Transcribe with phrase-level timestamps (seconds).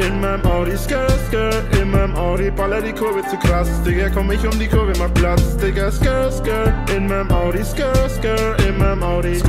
[0.00, 4.30] in meinem Audi, skr, skr, in meinem Audi, baller die Kurve zu krass, Digga, komm
[4.32, 8.78] ich um die Kurve, mach Platz, Digga, skr, skr, in meinem Audi, skr, skr, in
[8.78, 9.40] meinem Audi.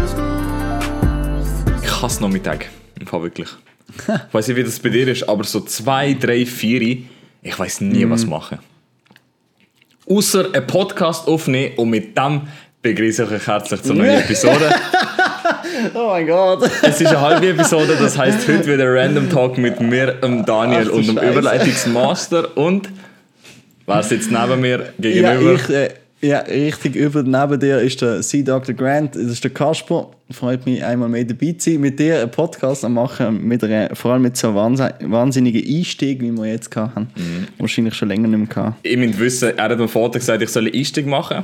[1.84, 2.68] Ich hasse Nachmittag.
[3.00, 3.50] Im Fall wirklich.
[3.98, 7.06] ich weiß nicht, wie das bei dir ist, aber so zwei, drei, vier,
[7.42, 8.60] ich weiß nie, was machen.
[10.08, 12.42] Außer einen Podcast aufnehmen und mit dem
[12.82, 14.72] begrüße ich euch herzlich zur neuen Episode.
[15.94, 16.70] Oh mein Gott.
[16.82, 20.88] Es ist eine halbe Episode, das heißt heute wieder Random Talk mit mir, dem Daniel
[20.90, 21.32] Ach und dem Scheiße.
[21.32, 22.90] Überleitungsmaster und
[23.86, 25.54] wer sitzt neben mir Ja, gegenüber?
[25.56, 25.90] ich, äh,
[26.22, 28.42] ja, richtig über neben dir ist der C.
[28.42, 28.74] Dr.
[28.74, 30.10] Grant, das ist der Kasper.
[30.32, 33.96] Freut mich, einmal mehr dabei zu sein, mit dir einen Podcast zu machen, mit einer,
[33.96, 37.10] vor allem mit so einem wahnsinn- wahnsinnigen Einstieg, wie wir jetzt hatten.
[37.16, 37.48] Mhm.
[37.60, 38.80] Wahrscheinlich schon länger nicht mehr gehabt.
[38.82, 41.44] ich müsst wissen, er hat meinem Vater gesagt, ich soll einen Einstieg machen.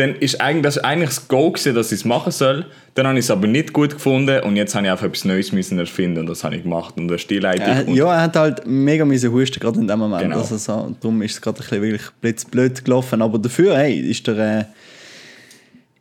[0.00, 2.64] Dann ist eigentlich, das ist eigentlich das Go, gewesen, dass ich es machen soll.
[2.94, 5.52] Dann habe ich es aber nicht gut gefunden und jetzt habe ich einfach etwas Neues
[5.52, 6.94] müssen erfinden und das habe ich gemacht.
[6.96, 7.86] Und das Stillleitung.
[7.88, 10.22] Und ja, er hat halt mega müssen husten, gerade in dem Moment.
[10.22, 10.38] Genau.
[10.38, 13.20] Also so, darum ist es gerade ein bisschen wirklich blitzblöd gelaufen.
[13.20, 14.64] Aber dafür, hey, ist der, äh,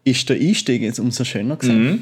[0.10, 1.84] ist der Einstieg jetzt umso schöner gewesen.
[1.84, 2.02] Mhm.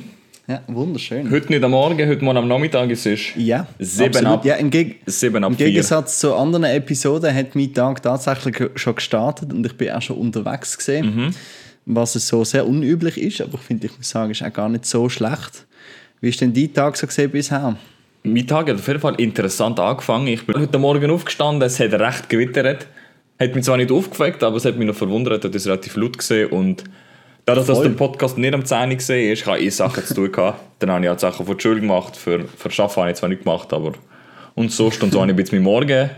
[0.50, 1.30] Ja, wunderschön.
[1.30, 2.90] Heute nicht am Morgen, heute Morgen am Nachmittag.
[2.90, 4.34] Es ist Ja, sieben absolut.
[4.34, 5.66] ab, Ja, im, Geg sieben ab Im vier.
[5.68, 10.16] Gegensatz zu anderen Episoden hat mein Tag tatsächlich schon gestartet und ich bin auch schon
[10.18, 11.34] unterwegs gesehen, Mhm.
[11.88, 14.68] Was es so sehr unüblich ist, aber ich finde, ich muss sagen, ist auch gar
[14.68, 15.66] nicht so schlecht.
[16.20, 17.78] Wie ist denn dein Tag so gesehen bisher?
[18.24, 20.28] Mein Tag hat auf jeden Fall interessant angefangen.
[20.28, 22.88] Ich bin heute Morgen aufgestanden, es hat recht gewittert.
[23.40, 26.18] Hat mich zwar nicht aufgeweckt, aber es hat mich noch verwundert, dass es relativ laut
[26.18, 26.84] gesehen und
[27.46, 30.14] dadurch, dass der Podcast nicht am 10 Uhr gesehen ist, ich habe eh Sachen zu
[30.14, 30.60] tun gehabt.
[30.80, 33.30] Dann habe ich halt Sachen von der Schule gemacht, für, für Arbeiten habe ich zwar
[33.30, 33.94] nicht gemacht, aber
[34.56, 36.10] und sonst und so habe ich bisschen meinen Morgen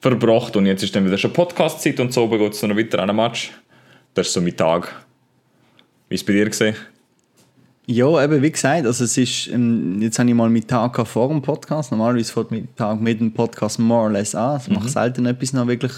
[0.00, 3.00] verbracht und jetzt ist dann wieder schon Podcast-Zeit und so oben geht es noch weiter
[3.00, 3.50] an einem Match.
[4.14, 5.04] Das ist so mein Tag.
[6.10, 6.74] Wie ist es bei dir gesehen?
[7.86, 11.28] Ja, eben wie gesagt, also es ist, ähm, jetzt habe ich mal meinen Tag vor
[11.28, 11.92] dem Podcast.
[11.92, 14.60] Normalerweise fängt mein Tag mit dem Podcast more or less an.
[14.60, 15.92] Ich mache selten etwas noch wirklich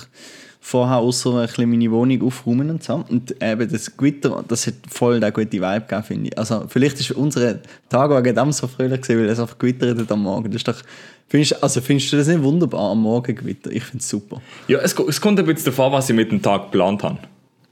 [0.61, 3.03] vorher, außer ein bisschen meine Wohnung aufräumen und so.
[3.09, 6.39] Und eben das Gewitter, das hat voll den guten Vibe gegeben, finde ich.
[6.39, 10.13] Also vielleicht ist unser Tag wegen dem so fröhlich gewesen, weil es einfach gewittert hat
[10.13, 10.51] am Morgen.
[10.51, 10.83] Das ist doch,
[11.29, 13.71] findest, also findest du das nicht wunderbar, am Morgen Gewitter?
[13.71, 14.43] Ich finde es super.
[14.69, 17.19] Ja, es, es kommt ein bisschen davon, was ich mit dem Tag geplant habe.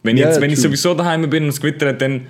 [0.02, 2.26] Wenn, ich Ja, jetzt, wenn ich sowieso daheim bin und es gewittert, dann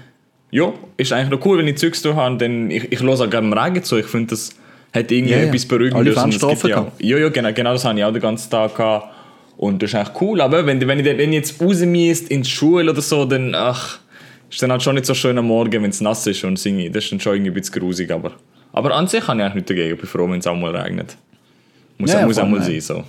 [0.51, 2.37] ja, ist eigentlich noch cool, wenn ich Zeugs durch habe.
[2.37, 3.97] Dann, ich, ich höre auch gerne im Regen zu.
[3.97, 4.51] Ich finde, das
[4.93, 5.39] hat irgendwie ja.
[5.41, 6.17] etwas Beruhigendes.
[6.17, 9.15] Alle Fenster ja, ja, ja, genau, genau das habe ich auch den ganzen Tag gehabt.
[9.57, 10.41] Und das ist eigentlich cool.
[10.41, 13.55] Aber wenn, wenn, ich, wenn ich jetzt raus müsste in die Schule oder so, dann
[13.55, 14.01] ach,
[14.51, 16.91] ist dann halt schon nicht so schön am Morgen, wenn es nass ist und singe.
[16.91, 18.11] Das ist dann schon irgendwie ein bisschen grusig.
[18.11, 18.33] Aber,
[18.73, 19.95] aber an sich habe ich eigentlich nichts dagegen.
[19.95, 21.17] Ich bin froh, wenn es auch mal regnet.
[21.99, 22.81] Muss, Ja, muss auch mal nein.
[22.81, 22.81] sein.
[22.81, 23.05] So.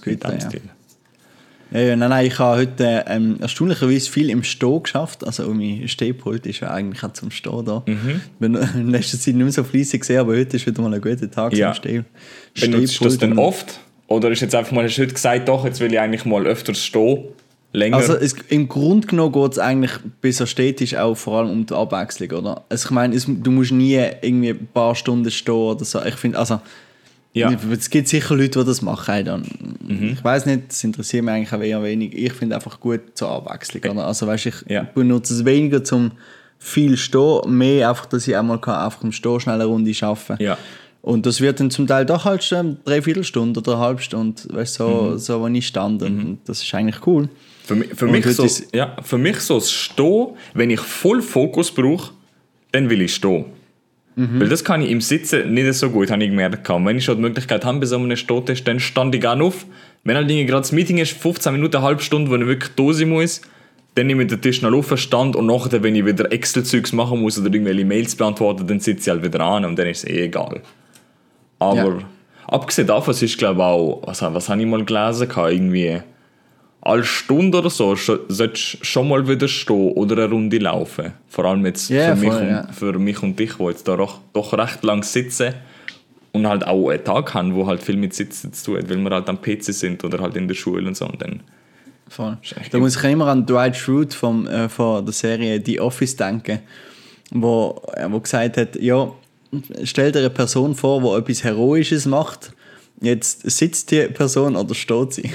[0.00, 0.48] Gewitter, dem ja.
[0.48, 0.62] Stil.
[1.72, 5.26] Ja, nein, nein, ich habe heute ähm, erstaunlicherweise viel im Stehen geschafft.
[5.26, 7.82] Also mein Stehpult ist ja eigentlich auch zum Stehen da.
[7.86, 8.20] Mhm.
[8.24, 10.92] Ich bin in letzter Zeit nicht mehr so fleissig gesehen, aber heute ist wieder mal
[10.92, 11.72] ein guter Tag Ja.
[11.72, 12.04] zum Steh
[12.60, 13.80] Benutzt du das denn oft?
[14.08, 16.46] Oder ist jetzt einfach mal, hast du heute gesagt, doch, jetzt will ich eigentlich mal
[16.46, 17.24] öfters stehen?
[17.72, 17.96] Länger?
[17.96, 21.50] Also es, im Grunde genommen geht es eigentlich bis er steht, ist auch vor allem
[21.50, 22.64] um die Abwechslung, oder?
[22.68, 26.02] Also ich meine, es, du musst nie irgendwie ein paar Stunden stehen oder so.
[26.04, 26.60] Ich finde, also
[27.34, 27.50] ja.
[27.72, 29.24] es gibt sicher Leute, die das machen.
[29.24, 29.42] Dann.
[29.86, 30.10] Mhm.
[30.14, 32.14] Ich weiß nicht, das interessiert mich eigentlich auch eher wenig.
[32.16, 33.82] Ich finde einfach gut zur Abwechslung.
[33.96, 34.06] Oder?
[34.06, 34.82] Also weißt, ich Ja.
[34.82, 36.12] benutze es weniger zum
[36.58, 40.42] viel stehen, mehr einfach, dass ich einmal kann, einfach im Stehen schnell eine Runde arbeiten
[40.42, 40.56] Ja.
[41.00, 44.40] Und das wird dann zum Teil doch halt schon drei Viertelstunde oder eine halbe Stunde,
[44.50, 45.18] weißt, so, Mhm.
[45.18, 46.00] so, wo ich stand.
[46.04, 47.28] Und das ist eigentlich cool.
[47.64, 51.20] Für, mich- für, mich so, ist- ja, für mich so das Stehen, wenn ich voll
[51.20, 52.12] Fokus brauche,
[52.70, 53.46] dann will ich stehen.
[54.14, 54.40] Mhm.
[54.40, 56.68] Weil das kann ich im Sitzen nicht so gut, habe ich gemerkt.
[56.68, 59.42] Und wenn ich schon die Möglichkeit habe, bei so einem Stehtisch, dann stand ich gerne
[59.44, 59.64] auf.
[60.04, 62.92] Wenn halt gerade das Meeting ist, 15 Minuten, eine halbe Stunde, wo ich wirklich da
[62.92, 63.40] sein muss,
[63.94, 67.20] dann nehme ich den Tisch noch auf, stand und nachher, wenn ich wieder Excel-Zeugs machen
[67.20, 70.10] muss oder irgendwelche Mails beantworten, dann sitze ich halt wieder an und dann ist es
[70.10, 70.60] eh egal.
[71.58, 71.98] Aber Ja.
[72.48, 76.00] abgesehen davon, es ist glaube ich auch, was, was habe ich mal gelesen, irgendwie
[76.84, 81.12] alle Stunde oder so solltest du schon mal wieder stehen oder eine Runde laufen.
[81.28, 82.68] Vor allem jetzt Ja, für, mich voll, und, ja.
[82.72, 85.54] für mich und dich, die jetzt da doch, doch recht lang sitzen
[86.32, 88.98] und halt auch einen Tag haben, wo halt viel mit Sitzen zu tun hat, weil
[88.98, 91.06] wir halt am PC sind oder halt in der Schule und so.
[91.06, 91.40] Und dann,
[92.08, 92.36] Voll.
[92.70, 96.58] Da muss ich immer an Dwight Schrute vom, äh, von der Serie The Office denken,
[97.30, 99.10] wo, äh, wo gesagt hat, ja,
[99.84, 102.52] stell dir eine Person vor, die etwas Heroisches macht.
[103.00, 105.30] Jetzt sitzt die Person oder steht sie?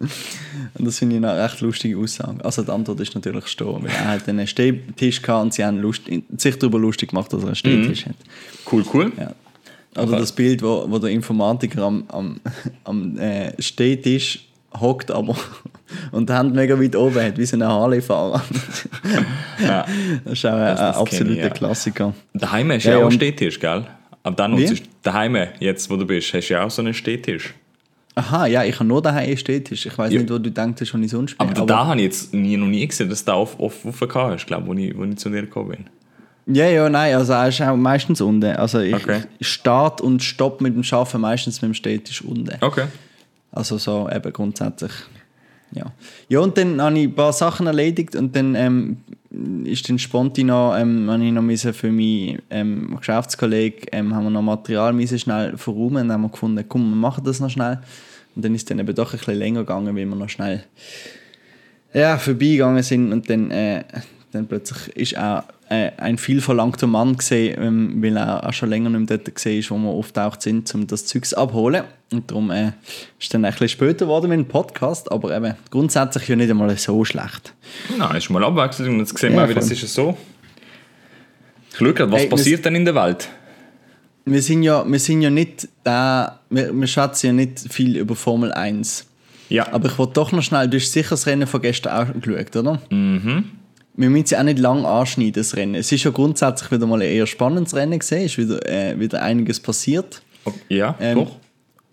[0.00, 2.44] Und das finde ich eine recht lustige Aussage.
[2.44, 5.78] Also die Antwort ist natürlich stehen, weil er hat einen Stehtisch gehabt und sie haben
[5.80, 6.02] lust,
[6.36, 8.14] sich darüber lustig gemacht, dass er einen Stehtisch hat.
[8.72, 9.12] cool, cool.
[9.18, 9.32] Ja.
[10.02, 12.40] Oder das Bild, wo, wo der Informatiker am, am,
[12.84, 14.44] am äh, Stehtisch
[14.78, 15.34] hockt, aber
[16.12, 18.42] und die Hand mega weit oben hat, wie so ein Harley-Fahrer.
[19.60, 19.84] Ja.
[20.24, 21.48] Das ist auch ein, Das- das ein absoluter ich, ja.
[21.50, 22.14] Klassiker.
[22.34, 23.84] Daheim hast du Ja, ja, auch einen Stehtisch, gell?
[24.22, 26.94] Aber dann nutzt du daheim, jetzt wo du bist, hast du ja auch so einen
[26.94, 27.54] Stehtisch.
[28.18, 29.86] Aha, ja, ich habe nur daheim Stehtisch.
[29.86, 30.20] Ich weiß Ja.
[30.20, 31.48] nicht, wo du denkst, was ich sonst bin.
[31.48, 34.14] Aber, da habe ich jetzt nie, noch nie gesehen, dass du da auf, auf, auf
[34.14, 36.54] hast, glaube wo ich, wo ich zu dir gekommen bin.
[36.56, 38.56] Ja, ja, nein, also er ist auch meistens unten.
[38.56, 39.20] Also ich, Okay.
[39.38, 42.56] ich start und stopp mit dem Schaffen meistens mit dem Stehtisch unten.
[42.62, 42.86] Okay.
[43.52, 44.92] Also so eben grundsätzlich.
[45.72, 45.84] Ja.
[46.30, 48.96] ja, und dann habe ich ein paar Sachen erledigt und dann ähm,
[49.64, 54.24] ist dann spontan noch, ähm, habe ich noch müssen für meinen ähm, Geschäftskollegen ähm, haben
[54.24, 57.40] wir noch Material müssen schnell verräumen und dann haben wir gefunden, komm, wir machen das
[57.40, 57.80] noch schnell.
[58.34, 60.64] Und dann ist es dann eben doch ein bisschen länger gegangen, weil wir noch schnell
[61.92, 63.84] ja, vorbeigegangen sind und dann, äh,
[64.32, 68.68] dann plötzlich ist auch äh, ein viel verlangter Mann gesehen, ähm, weil er auch schon
[68.70, 71.84] länger nicht mehr dort gesehen ist, wo wir auftaucht sind, um das Zeugs abholen.
[72.10, 72.72] Und darum äh,
[73.20, 76.74] ist dann ein bisschen später geworden mit dem Podcast, aber eben grundsätzlich ja nicht einmal
[76.76, 77.54] so schlecht.
[77.98, 80.16] Nein, ist mal Abwechslung und jetzt sehen Ja, wir, wie das ist so.
[81.70, 83.28] Ich schaue gerade, was Hey, passiert denn in der Welt?
[84.30, 88.14] Wir sind ja, wir sind ja nicht da, wir, wir schätzen ja nicht viel über
[88.14, 89.06] Formel 1.
[89.48, 92.20] Ja, Aber ich wollte doch noch schnell, du hast sicher das Rennen von gestern auch
[92.20, 92.80] geschaut, oder?
[92.90, 93.44] Mhm.
[93.94, 95.74] Wir müssen es ja auch nicht lang anschneiden, das Rennen.
[95.74, 99.22] Es ist ja grundsätzlich wieder mal ein eher spannendes Rennen gesehen, ist wieder, äh, wieder
[99.22, 100.22] einiges passiert.
[100.68, 101.36] ja, Ähm, doch.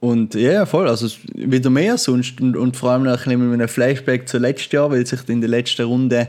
[0.02, 3.60] Und ja, voll, also wieder mehr sonst und, und vor allem noch ein bisschen mit
[3.60, 6.28] einem Flashback zu letztes Jahr, weil sich in der letzten Runde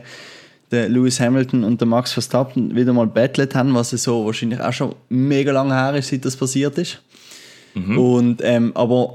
[0.70, 4.60] der Lewis Hamilton und der Max Verstappen wieder mal battlet haben, was ja so wahrscheinlich
[4.60, 7.00] auch schon mega lange her ist, seit das passiert ist.
[7.74, 9.14] Und, ähm, aber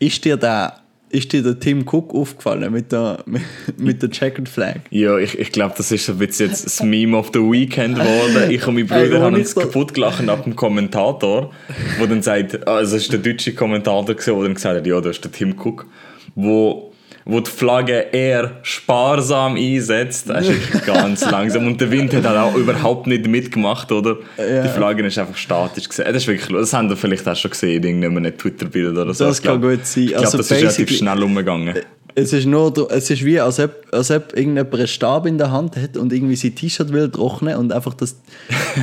[0.00, 0.74] ist dir der,
[1.10, 3.22] ist dir der Tim Cook aufgefallen mit der,
[3.76, 4.76] mit der Checkered Flag?
[4.90, 8.50] Ja, ich, ich glaube, das ist ein bisschen jetzt das Meme of the Weekend geworden.
[8.50, 11.52] Ich und mein Ey, Bruder haben uns so- kaputt gelacht ab dem Kommentator,
[11.98, 15.00] wo dann sagt, also es ist der deutsche Kommentator gewesen, der dann gesagt hat, ja,
[15.02, 15.86] das ist der Tim Cook,
[16.34, 16.92] wo,
[17.28, 22.24] wo die Flagge eher sparsam einsetzt, das ist wirklich ganz langsam und der Wind hat
[22.24, 24.16] halt auch überhaupt nicht mitgemacht, oder?
[24.38, 26.06] Die Flagge ist einfach statisch gesehen.
[26.06, 29.26] Das ist wirklich, das haben wir vielleicht auch schon gesehen in irgendeinem Twitter-Bild oder so.
[29.26, 30.04] Das kann gut sein.
[30.04, 31.74] Ich glaube, Also das ist relativ schnell umgegangen.
[32.18, 35.52] Es ist nur, es ist wie, als ob, als ob irgendjemand einen Stab in der
[35.52, 38.16] Hand hat und irgendwie sein T-Shirt will trocknen und einfach das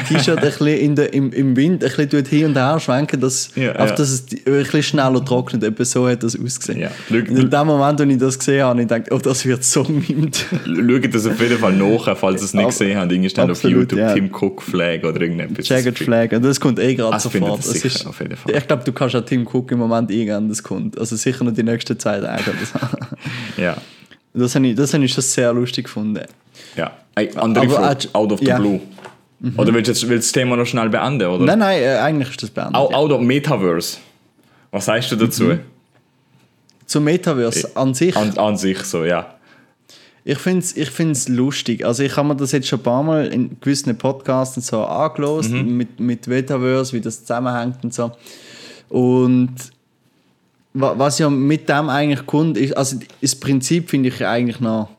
[0.08, 3.52] T-Shirt ein bisschen in der, im, im Wind ein bisschen hin und her schwenken, dass,
[3.56, 3.86] Ja, ja.
[3.86, 5.64] dass es ein bisschen schneller trocknet.
[5.64, 6.80] Etwa so hat das ausgesehen.
[6.80, 6.92] Ja.
[7.10, 9.84] Und in dem Moment, als ich das gesehen habe, ich gedacht, oh, das wird so
[9.84, 10.46] mimt.
[10.66, 13.12] Schaut das auf jeden Fall nach, falls ihr es nicht gesehen habt.
[13.12, 14.14] Irgendwie steht auf YouTube ja.
[14.14, 15.68] Tim Cook Flag oder irgendetwas.
[15.68, 16.32] Jagged Flag.
[16.32, 17.66] Und das kommt eh gerade das findet sofort.
[17.66, 18.56] Das sicher, ist, auf jeden Fall.
[18.56, 20.98] Ich glaube, du kannst auch Tim Cook im Moment eingehen, das kommt.
[20.98, 22.52] Also sicher noch die nächsten zwei Tage.
[23.58, 23.78] Ja.
[24.34, 26.24] Das habe ich, das habe ich schon sehr lustig gefunden.
[26.76, 26.92] ja.
[27.18, 28.58] Ey, andere Aber Frage, out of the ja.
[28.58, 28.82] blue.
[29.56, 31.26] Oder willst du jetzt- willst das Thema noch schnell beenden?
[31.28, 31.46] Oder?
[31.46, 32.76] Nein, nein, äh, eigentlich ist das beendet.
[32.76, 33.98] Out, out of Metaverse.
[34.72, 35.58] Was sagst du dazu?
[36.86, 38.16] Zum Metaverse an sich.
[38.18, 39.34] An, an sich so, ja.
[40.26, 41.86] Ich finde es ich find's lustig.
[41.86, 44.84] Also ich habe mir das jetzt schon ein paar Mal in gewissen Podcasts und so
[44.84, 48.12] angelost, mit, mit Metaverse, wie das zusammenhängt und so.
[48.90, 49.54] Und
[50.76, 54.90] was ja mit dem eigentlich kommt, ist, also das Prinzip finde ich eigentlich noch,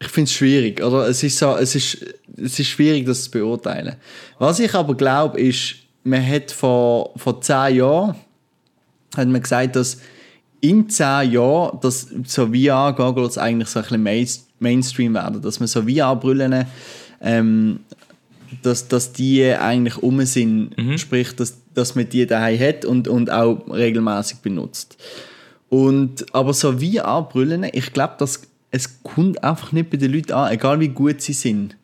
[0.00, 1.08] ich finde es schwierig, oder?
[1.08, 2.04] Es ist, so, es, ist,
[2.36, 3.96] es ist schwierig, das zu beurteilen.
[4.38, 8.16] Was ich aber glaube, ist, man hat vor, vor zehn Jahren
[9.16, 9.98] hat man gesagt, dass
[10.60, 14.28] in zehn Jahren dass so VR-Goggles eigentlich so ein bisschen Main
[14.60, 15.40] Mainstream werden.
[15.40, 16.66] Dass man so VR-Brillen,
[17.20, 17.80] ähm,
[18.62, 20.74] dass, dass die eigentlich um sind.
[20.98, 24.96] Sprich, dass, dass man die daheim hat und, und auch regelmäßig benutzt.
[25.68, 30.52] Und, aber so VR-Brillen, ich glaube, dass es kommt einfach nicht bei den Leuten an,
[30.52, 31.76] egal wie gut sie sind.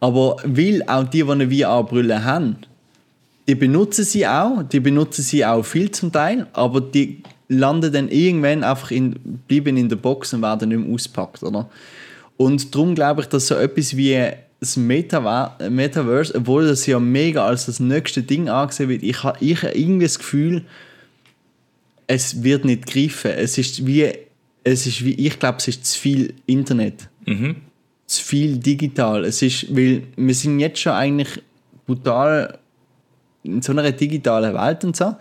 [0.00, 2.56] Aber weil auch die, die eine VR-Brille haben,
[3.46, 8.08] die benutzen sie auch, die benutzen sie auch viel zum Teil, aber die landen dann
[8.08, 9.14] irgendwann einfach in,
[9.48, 11.68] bleiben in der Box und werden nicht mehr ausgepackt, oder?
[12.36, 14.18] Und darum glaube ich, dass so etwas wie
[14.60, 19.38] das Metaver Metaverse, obwohl das ja mega als das nächste Ding angesehen wird, ich habe
[19.40, 20.64] ich irgendwie das Gefühl,
[22.06, 23.30] es wird nicht greifen.
[23.32, 24.10] Es ist wie,
[24.64, 27.08] es ist wie, ich glaube, es ist zu viel Internet.
[28.06, 29.24] Zu viel digital.
[29.24, 31.28] Es ist, weil wir sind jetzt schon eigentlich
[31.86, 32.58] brutal
[33.42, 35.14] in so einer digitalen Welt und so.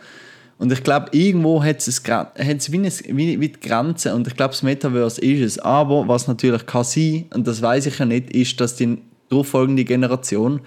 [0.57, 4.15] Und ich glaube, irgendwo hat es, gra- hat es wie, eine, wie, wie die Grenze
[4.15, 5.59] und ich glaube, das Metaverse ist es.
[5.59, 8.97] Aber was natürlich kann sein, und das weiß ich ja nicht, ist, dass die
[9.29, 10.61] darauffolgende Generation,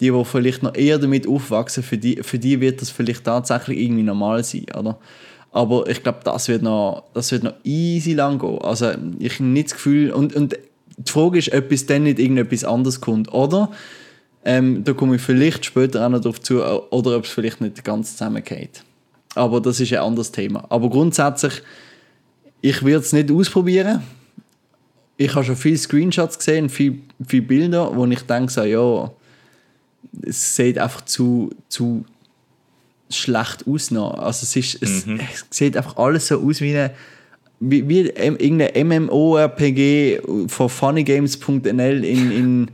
[0.00, 3.78] die, die vielleicht noch eher damit aufwachsen, für die, für die wird das vielleicht tatsächlich
[3.78, 4.98] irgendwie normal sein, oder?
[5.52, 8.58] Aber ich glaube, das wird noch, das wird noch easy lang gehen.
[8.62, 10.56] Also ich habe nicht das Gefühl, und, und
[10.96, 13.70] die Frage ist, ob es dann nicht irgendetwas anderes kommt, oder?
[14.44, 17.84] Ähm, da komme ich vielleicht später auch noch darauf zu, oder ob es vielleicht nicht
[17.84, 18.82] ganz zusammengeht.
[19.34, 20.64] Aber das ist ein anderes Thema.
[20.68, 21.62] Aber grundsätzlich,
[22.60, 24.02] ich würde es nicht ausprobieren.
[25.24, 29.10] Ich habe schon viele Screenshots gesehen, viele, viele Bilder, wo ich denke, so, ja,
[30.22, 32.04] es sieht einfach zu, zu
[33.08, 34.14] schlecht aus noch.
[34.14, 35.20] Also es, ist, es, Mhm.
[35.32, 36.90] es sieht einfach alles so aus wie eine
[37.60, 42.70] wie, wie irgendein MMORPG von funnygames.nl in, in,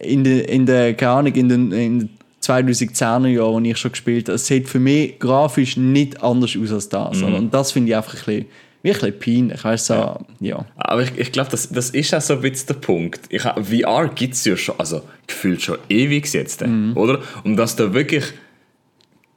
[0.00, 2.10] in, der, in der, keine Ahnung, in den, in den
[2.42, 4.34] 2010er Jahren, die ich schon gespielt habe.
[4.34, 7.18] Es sieht für mich grafisch nicht anders aus als das.
[7.18, 7.34] Mhm.
[7.34, 8.46] Und das finde ich einfach ein bisschen,
[8.82, 9.64] wie ein bisschen peinlich.
[9.64, 10.64] Weißt so, ja.
[10.76, 13.20] Aber ich, ich glaube, das, das ist auch so ein bisschen der Punkt.
[13.28, 17.20] Ich, VR gibt es ja schon, also gefühlt schon ewig jetzt, äh, oder?
[17.44, 18.24] Und dass da wirklich.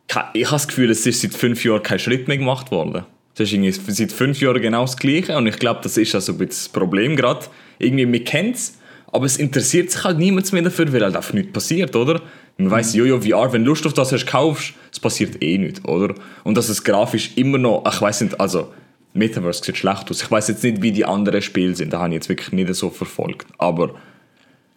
[0.08, 3.06] Ich habe das Gefühl, es ist seit fünf Jahren kein Schritt mehr gemacht worden.
[3.34, 6.34] Es ist irgendwie seit fünf Jahren genau das Gleiche und ich glaube, das ist also
[6.34, 7.46] ein bisschen das Problem gerade.
[7.80, 11.34] Irgendwie, man kennt es, aber es interessiert sich halt niemand mehr dafür, weil halt einfach
[11.34, 12.22] nichts passiert, oder?
[12.58, 15.84] Man weiss, jojo, VR, wenn du Lust auf das hast, kaufst, es passiert eh nichts,
[15.84, 16.16] oder?
[16.46, 18.72] Und dass es grafisch immer noch, ach, ich weiß nicht, also
[19.16, 20.22] Metaverse sieht schlecht aus.
[20.22, 22.74] Ich weiß jetzt nicht, wie die anderen Spiele sind, da habe ich jetzt wirklich nicht
[22.76, 23.96] so verfolgt, aber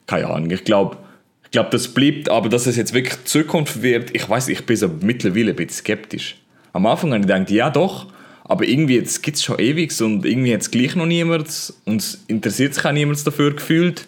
[0.06, 0.96] keine Ahnung, ich glaube,
[1.44, 4.76] ich glaube, das bleibt, aber dass es jetzt wirklich Zukunft wird, ich weiß, ich bin
[4.76, 6.36] so mittlerweile ein bisschen skeptisch.
[6.72, 8.06] Am Anfang habe ich gedacht, ja doch,
[8.44, 12.24] aber irgendwie jetzt gibt es schon ewig und irgendwie jetzt gleich noch niemand und es
[12.28, 14.06] interessiert sich auch niemand dafür gefühlt.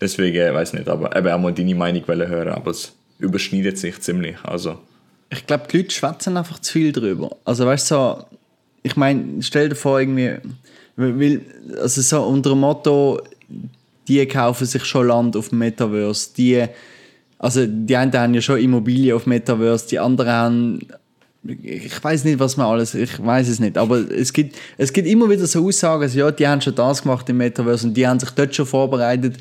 [0.00, 4.00] Deswegen, äh, weiß nicht, aber eben auch mal deine Meinung hören, aber es überschneidet sich
[4.00, 4.78] ziemlich, also
[5.30, 7.36] Ich glaube, die Leute schwätzen einfach zu viel drüber.
[7.44, 8.24] Also weißt du, so,
[8.84, 10.36] ich meine, stell dir vor, irgendwie,
[10.96, 11.40] weil,
[11.80, 13.20] also so unter dem Motto,
[14.06, 16.66] die kaufen sich schon Land auf dem Metaverse, die,
[17.38, 20.86] also die einen haben ja schon Immobilien auf Metaverse, die anderen haben,
[21.42, 25.08] ich weiß nicht, was man alles, ich weiß es nicht, aber es gibt, es gibt
[25.08, 28.06] immer wieder so Aussagen, also, ja, die haben schon das gemacht im Metaverse und die
[28.06, 29.36] haben sich dort schon vorbereitet.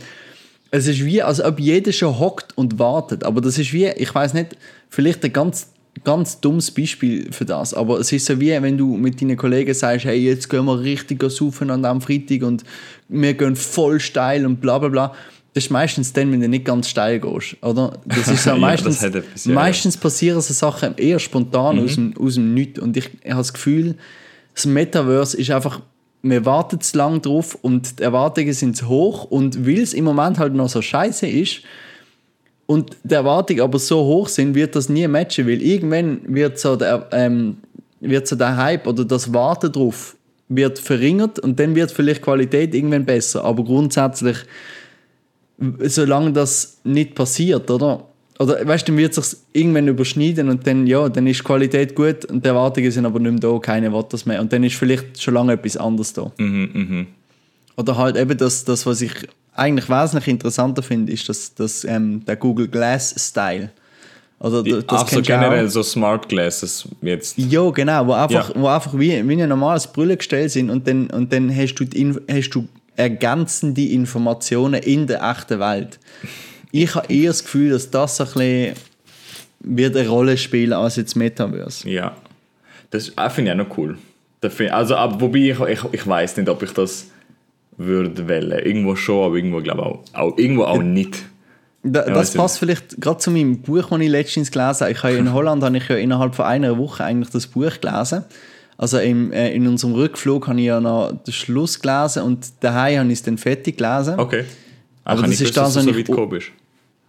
[0.71, 3.23] Es ist wie, als ob jeder schon hockt und wartet.
[3.23, 4.57] Aber das ist wie, ich weiß nicht,
[4.89, 5.67] vielleicht ein ganz,
[6.03, 7.74] ganz dummes Beispiel für das.
[7.74, 10.79] Aber es ist so wie, wenn du mit deinen Kollegen sagst, hey, jetzt gehen wir
[10.79, 12.63] richtig saufen an diesem Freitag und
[13.10, 15.13] wir gehen voll steil und bla bla bla.
[15.53, 18.00] Das ist meistens dann, wenn du nicht ganz steil gehst, oder?
[18.05, 19.55] Das ist so Ja, meistens, hat etwas, ja, ja.
[19.55, 22.79] meistens passieren so Sachen eher spontan aus, dem, aus dem Nichts.
[22.79, 23.95] Und ich, ich habe das Gefühl,
[24.55, 25.81] das Metaverse ist einfach,
[26.24, 30.05] wir warten zu lang drauf und die Erwartungen sind zu hoch und weil es im
[30.05, 31.62] Moment halt noch so scheiße ist
[32.65, 36.75] und die Erwartungen aber so hoch sind, wird das nie matchen, weil irgendwann wird so
[36.75, 37.58] der, ähm,
[38.00, 40.15] wird so der Hype oder das Warten drauf
[40.50, 44.38] wird verringert und dann wird vielleicht Qualität irgendwann besser, aber grundsätzlich
[45.79, 48.05] solange das nicht passiert, oder?
[48.39, 51.43] Oder weißt du, dann wird es sich irgendwann überschneiden und dann, ja, dann ist die
[51.43, 54.41] Qualität gut und die Erwartungen sind aber nicht mehr da, keine das mehr.
[54.41, 56.32] Und dann ist vielleicht schon lange etwas anderes da.
[57.77, 59.13] Oder halt eben das, das, was ich
[59.55, 63.69] eigentlich wesentlich interessanter finde, ist das, das, ähm, der Google Glass Style.
[64.39, 65.25] Oder das Ach so du auch.
[65.39, 67.38] generell so Smart Glasses jetzt.
[67.38, 68.62] Ja, genau, wo einfach, Ja.
[68.62, 72.13] wo einfach wie, wie ein normales Brillengestell sind und dann, und dann hast, du die,
[72.29, 72.67] hast du
[72.98, 75.98] ergänzende Informationen in der echten Welt.
[76.72, 78.74] Ich habe eher das Gefühl, dass das ein bisschen
[79.62, 81.89] wird eine Rolle spielen als jetzt Metaverse.
[81.89, 82.15] Ja.
[82.91, 83.98] Das äh, finde ich auch noch cool.
[84.72, 87.05] Also, aber wobei ich, ich, ich weiß nicht, ob ich das
[87.77, 88.60] würde wählen.
[88.65, 91.24] Irgendwo schon, aber irgendwo glaube auch, auch irgendwo auch nicht.
[91.84, 94.92] Da, Ja, das passt vielleicht gerade zu meinem Buch, das ich letztens gelesen habe.
[94.92, 98.24] Ich habe in Holland habe ich ja innerhalb von einer Woche eigentlich das Buch gelesen.
[98.77, 103.00] Also im, äh, in unserem Rückflug habe ich ja noch den Schluss gelesen und daheim
[103.00, 104.18] habe ich es dann fertig gelesen.
[104.18, 104.46] Okay.
[105.03, 106.48] Aber Aber das das ist ist das, das, was so ich- bist.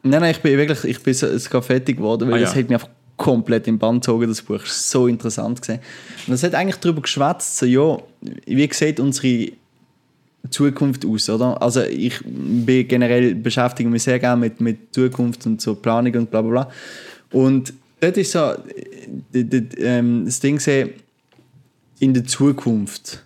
[0.02, 2.60] Nein, nein, ich bin wirklich, ich bin so- sogar fertig geworden, weil Ah, es ja.
[2.60, 4.62] hat mich einfach komplett im Bann gezogen, das Buch.
[4.62, 5.78] ist so interessant gesehen.
[6.26, 7.96] Und es hat eigentlich darüber geschwätzt, so, ja,
[8.46, 9.52] wie sieht unsere
[10.50, 11.60] Zukunft aus, oder?
[11.60, 16.30] Also ich bin generell beschäftige mich sehr gerne mit, mit Zukunft und so Planung und
[16.30, 16.70] bla bla bla.
[17.30, 18.52] Und dort ist so
[19.32, 20.60] äh, ähm, das Ding
[22.00, 23.24] in der Zukunft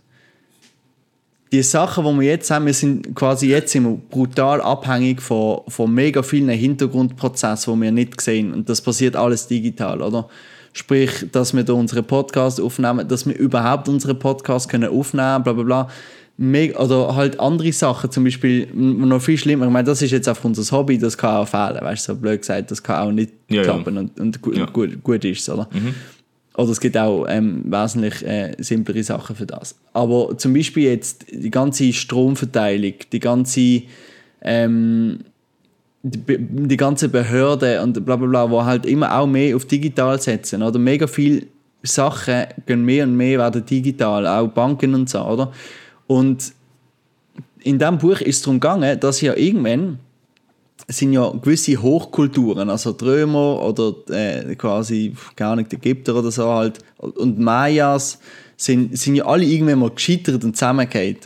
[1.53, 5.93] die Sachen, die wir jetzt haben, wir sind quasi jetzt wir brutal abhängig von, von
[5.93, 8.53] mega vielen Hintergrundprozessen, die wir nicht sehen.
[8.53, 10.29] Und das passiert alles digital, oder?
[10.75, 15.53] Sprich, dass wir da unsere Podcasts aufnehmen, dass wir überhaupt unsere Podcasts können bla bla
[15.53, 15.89] bla.
[16.41, 19.67] Oder halt andere Sachen, zum Beispiel noch viel schlimmer.
[19.67, 22.19] Ich meine, das ist jetzt einfach unser Hobby, das kann auch fehlen, weißt du, so
[22.19, 23.63] blöd gesagt, das kann auch nicht Ja, ja.
[23.65, 24.67] klappen und, und gut, Ja.
[24.67, 25.69] gut, gut ist es, oder?
[26.57, 29.75] Oder es gibt auch ähm, wesentlich äh, simplere Sachen für das.
[29.93, 33.83] Aber zum Beispiel jetzt die ganze Stromverteilung, die ganze,
[34.43, 35.19] ähm,
[36.05, 40.21] die, die ganze Behörde und bla bla bla, wo halt immer auch mehr auf digital
[40.21, 40.63] setzen.
[40.63, 41.47] Oder mega viele
[41.83, 45.53] Sachen gehen mehr und mehr werden digital, auch Banken und so, oder?
[46.09, 46.53] Und
[47.61, 50.01] in diesem Buch ist es darum gegangen, dass ja irgendwann
[50.87, 56.31] sind ja gewisse Hochkulturen, also die Römer oder äh, quasi, gar nicht, die Ägypter oder
[56.31, 58.19] so halt, und Mayas,
[58.57, 61.19] sind, sind ja alle irgendwann mal gescheitert und zusammengefallen.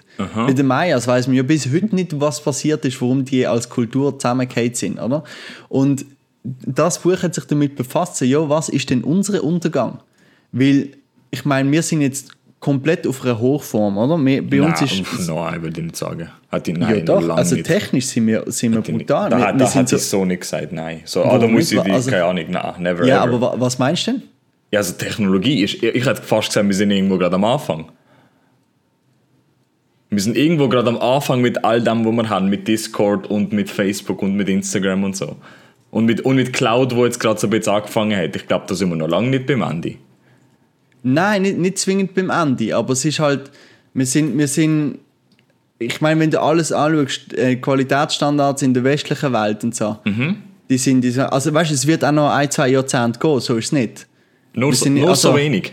[0.46, 3.68] Bei den Mayas weiß man ja bis heute nicht, was passiert ist, warum die als
[3.68, 5.24] Kultur zusammengefallen sind, oder?
[5.68, 6.04] Und
[6.42, 10.00] das Buch hat sich damit befasst, ja, was ist denn unser Untergang?
[10.50, 10.90] Weil,
[11.30, 12.32] ich meine, wir sind jetzt
[12.62, 14.16] komplett auf einer Hochform, oder?
[14.24, 15.00] Wir, bei uns Nein, ist...
[15.00, 16.28] uff, nein, würde ich nicht sagen.
[16.50, 17.66] Hat die, ja nein, doch, noch lange also nicht.
[17.66, 19.28] technisch sind wir, sind wir brutal.
[19.30, 21.00] Da, wir, hat- wir da sind hat so, so nicht gesagt, nein.
[21.04, 23.34] So, ah, da muss ich die, Also- keine Ahnung, nein, never ja, ever.
[23.34, 24.22] aber wa- was meinst du denn?
[24.70, 27.86] Ja, also Technologie ist, ich, ich hätte fast gesagt, wir sind irgendwo gerade am Anfang.
[30.10, 33.52] Wir sind irgendwo gerade am Anfang mit all dem, was wir haben, mit Discord und
[33.52, 35.36] mit Facebook und mit Instagram und so.
[35.90, 38.36] Und mit, und mit Cloud, wo jetzt gerade so ein bisschen angefangen hat.
[38.36, 39.96] Ich glaube, da sind wir noch lange nicht beim Ende.
[41.02, 43.50] Nein, nicht, nicht zwingend beim Ende, aber es ist halt,
[43.94, 44.98] wir sind, wir sind
[45.78, 50.36] ich meine, wenn du alles anschaust, äh, Qualitätsstandards in der westlichen Welt und so, Mhm.
[50.70, 53.40] die sind, die sind, also weißt du, es wird auch noch ein, zwei Jahrzehnte gehen,
[53.40, 54.06] so ist es nicht.
[54.54, 55.72] Nur, so, nur also- so wenig.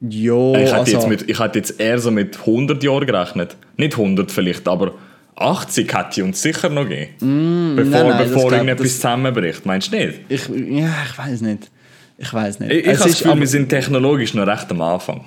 [0.00, 3.56] Jo, Ich hätte, also, jetzt mit, ich hätte jetzt eher so mit 100 Jahren gerechnet.
[3.76, 4.92] Nicht 100 vielleicht, aber
[5.36, 7.14] 80 hätte uns sicher noch gegeben.
[7.18, 9.64] bevor Mm, nein, nein, das bevor glaub- irgendetwas das- zusammenbricht.
[9.66, 10.20] Meinst du nicht?
[10.28, 11.70] ich, ja, ich weiß nicht.
[12.18, 12.72] Ich weiß nicht.
[12.72, 15.24] Ich, ich habe das Gefühl, aber- wir sind technologisch noch recht am Anfang.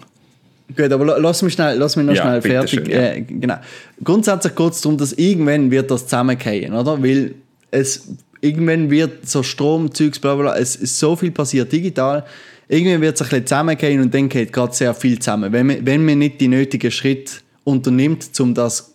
[0.75, 2.69] Gut, aber la- lass mich, schnell, lass mich noch Ja, schnell fertig.
[2.72, 3.00] schön, ja.
[3.13, 3.58] äh, genau.
[4.03, 7.01] Grundsätzlich geht es darum, dass irgendwann wird das zusammenfallen, oder?
[7.01, 7.34] Weil
[7.72, 8.08] es
[8.41, 12.24] irgendwann wird so Stromzeugs, bla bla bla, es ist so viel passiert digital.
[12.67, 15.51] Irgendwann wird es ein bisschen zusammengehen und dann geht gerade sehr viel zusammen.
[15.51, 18.93] Wenn man, wenn man nicht die nötigen Schritte unternimmt, um das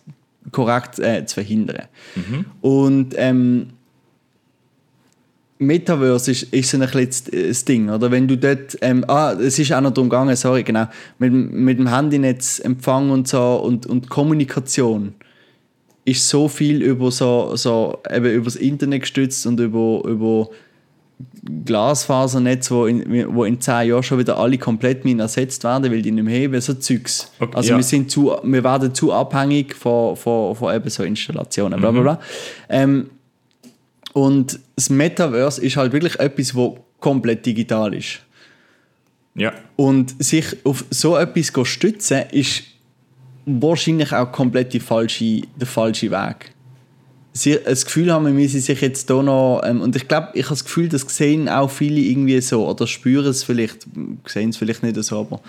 [0.51, 1.83] korrekt äh, zu verhindern.
[2.15, 2.45] Mhm.
[2.61, 3.67] Und ähm,
[5.57, 8.11] Metaverse ist, ist so ein bisschen das- Ding, oder?
[8.11, 10.85] Wenn du dort, ähm, ah, es ist auch noch darum gegangen, sorry, genau,
[11.17, 15.13] mit, dem- mit dem Handynetz Empfang und so und, und Kommunikation
[16.03, 20.49] ist so viel über so, so eben über das Internet gestützt und über, über
[21.65, 26.01] Glasfasernetz, wo in, wo in zehn Jahren schon wieder alle komplett mit ersetzt werden, weil
[26.01, 27.31] die nicht mehr haben, so Zeugs.
[27.39, 27.77] Okay, also ja.
[27.77, 32.01] wir, sind zu, wir werden zu abhängig von, von, von eben so Installationen, bla bla
[32.01, 32.19] bla.
[32.69, 33.09] Ähm,
[34.15, 38.21] und das Metaverse ist halt wirklich etwas, wo komplett digital ist.
[39.35, 39.51] Ja.
[39.75, 42.63] Und sich auf so etwas zu stützen, ist
[43.45, 46.53] wahrscheinlich auch komplett die falsche, der falsche Weg.
[47.33, 50.45] Sie, das Gefühl haben, wir müssen sich jetzt hier noch, ähm, und ich glaube, ich
[50.45, 53.85] habe das Gefühl, das sehen auch viele irgendwie so, oder spüren es vielleicht,
[54.27, 55.41] sehen es vielleicht nicht so, aber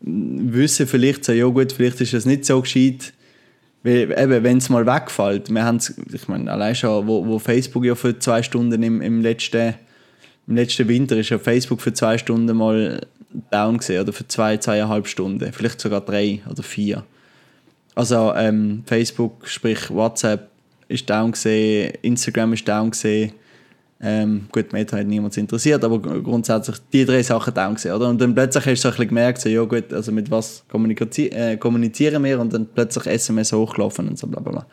[0.00, 3.12] wissen vielleicht so, ja gut, vielleicht ist es nicht so gescheit,
[3.86, 5.78] weil eben, wenn es mal wegfällt, wir haben
[6.12, 9.74] ich meine, allein schon, wo, wo Facebook ja für zwei Stunden im, im letzten
[10.48, 13.00] im letzten Winter ist ja Facebook für zwei Stunden mal
[13.50, 17.04] down gesehen oder für zwei, zweieinhalb Stunden, vielleicht sogar drei oder vier.
[17.94, 20.50] Also ähm, Facebook, sprich WhatsApp
[20.88, 23.32] ist down gesehen, Instagram ist down gesehen.
[23.98, 28.08] Ähm, gut, Meta hat niemand interessiert, aber gr- grundsätzlich die drei Sachen down gesehen, oder?
[28.10, 30.64] Und dann plötzlich hast du so ein bisschen gemerkt, so, ja gut, also mit was
[30.68, 34.66] kommunizier äh, kommunizieren wir und dann plötzlich SMS hochgelaufen und so bla bla bla.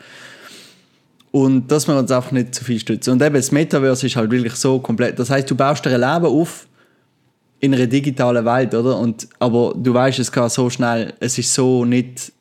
[1.31, 3.11] Und dass wir uns einfach nicht zu viel stützen.
[3.11, 5.17] Und eben das Metaverse ist halt wirklich so komplett.
[5.17, 6.67] Das heißt, du baust dir ein Leben auf
[7.61, 8.99] in einer digitalen Welt, oder?
[8.99, 12.33] Und, aber du weißt, es kann so schnell, es ist so nicht.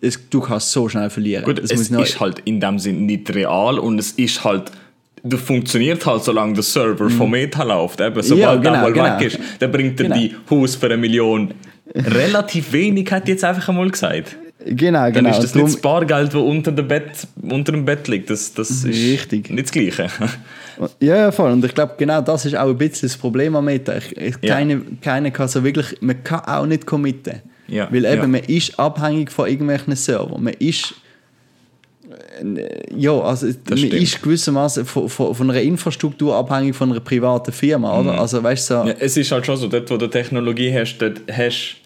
[0.00, 1.44] Es, du kannst so schnell verlieren.
[1.44, 4.72] Gut, es es ist halt in dem Sinn nicht real und es ist halt.
[5.24, 8.00] Das funktioniert halt, solange der Server von Meta läuft.
[8.00, 8.62] Eben, sobald Mhm.
[8.64, 9.20] genau, der mal genau.
[9.20, 10.16] weg ist, dann bringt er Genau.
[10.18, 11.54] die Haus für eine Million
[11.94, 14.36] relativ wenig, hat jetzt einfach einmal gesagt.
[14.64, 15.30] genau, Dann genau.
[15.30, 18.30] ist das Drum- nicht das Bargeld, das unter dem Bett, unter dem Bett liegt.
[18.30, 19.50] Das, das ist Richtig.
[19.50, 20.08] nicht das Gleiche.
[21.00, 21.52] Ja, ja, voll.
[21.52, 23.96] Und ich glaube, genau das ist auch ein bisschen das Problem am Meta.
[23.98, 24.54] Ich, ich, Ja.
[24.54, 27.40] keine, keine kann so wirklich, man kann auch nicht committen.
[27.68, 28.26] Ja, Weil eben, ja.
[28.26, 30.42] man ist abhängig von irgendwelchen Servern.
[30.42, 30.94] Man ist,
[32.96, 33.94] ja, also man stimmt.
[33.94, 38.18] ist gewissermaßen von, von, von einer Infrastruktur abhängig von einer privaten Firma, oder?
[38.20, 38.88] Also weißt so, Mhm.
[38.88, 41.76] Ja, es ist halt schon so, dort wo du Technologie hast, dort hast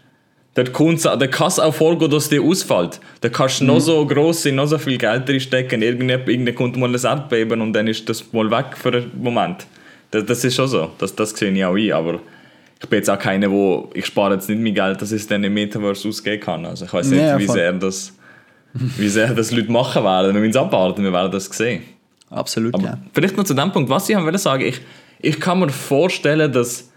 [0.54, 3.00] dort kommt's- dort kann es auch vorgehen, dass die ausfällt.
[3.20, 3.68] Da kannst du Mhm.
[3.70, 7.60] noch so gross sein, noch so viel Geld reinstecken, irgendjemand irgendwann kommt mal ein Erdbeben
[7.60, 9.66] und dann ist das mal weg für einen Moment.
[10.10, 12.20] Das, das ist schon so, das, das sehe ich auch ein, aber
[12.80, 15.26] ich bin jetzt auch keiner, wo ich spare jetzt nicht mehr Geld, dass ich es
[15.26, 16.64] dann im Metaverse ausgeben kann.
[16.66, 18.12] Also ich weiß nicht, Ja, wie, sehr das,
[18.98, 20.34] wie sehr das Leute machen werden.
[20.34, 21.82] Wir müssen es abwarten, wir werden das sehen.
[22.30, 22.98] absolut, Aber ja.
[23.12, 24.80] vielleicht noch zu dem Punkt, was ich wollte sagen, ich,
[25.20, 26.90] ich kann mir vorstellen, dass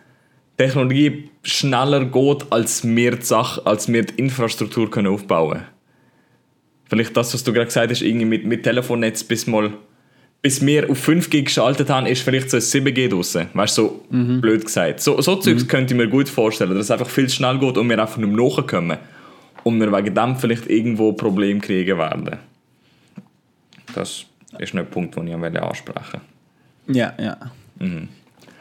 [0.57, 5.65] Technologie schneller geht, als wir die, Sache, als wir die Infrastruktur können aufbauen können.
[6.89, 9.71] Vielleicht das, was du gerade gesagt hast, irgendwie mit, mit Telefonnetz bis mal
[10.41, 13.47] bis wir auf 5G geschaltet haben, ist vielleicht so ein 7G draussen.
[13.53, 14.05] Weißt du, so
[14.39, 15.01] blöd gesagt.
[15.01, 17.89] So, so Zeugs könnte ich mir gut vorstellen, dass es einfach viel schnell geht und
[17.89, 18.97] wir einfach nicht mehr nachkommen.
[19.69, 22.37] Und wir wegen dem vielleicht irgendwo Probleme kriegen werden.
[23.93, 24.25] Das
[24.59, 26.21] ist noch ein Punkt, den ich wollte ansprechen
[26.87, 27.37] Ja, ja.
[27.79, 28.07] Mhm.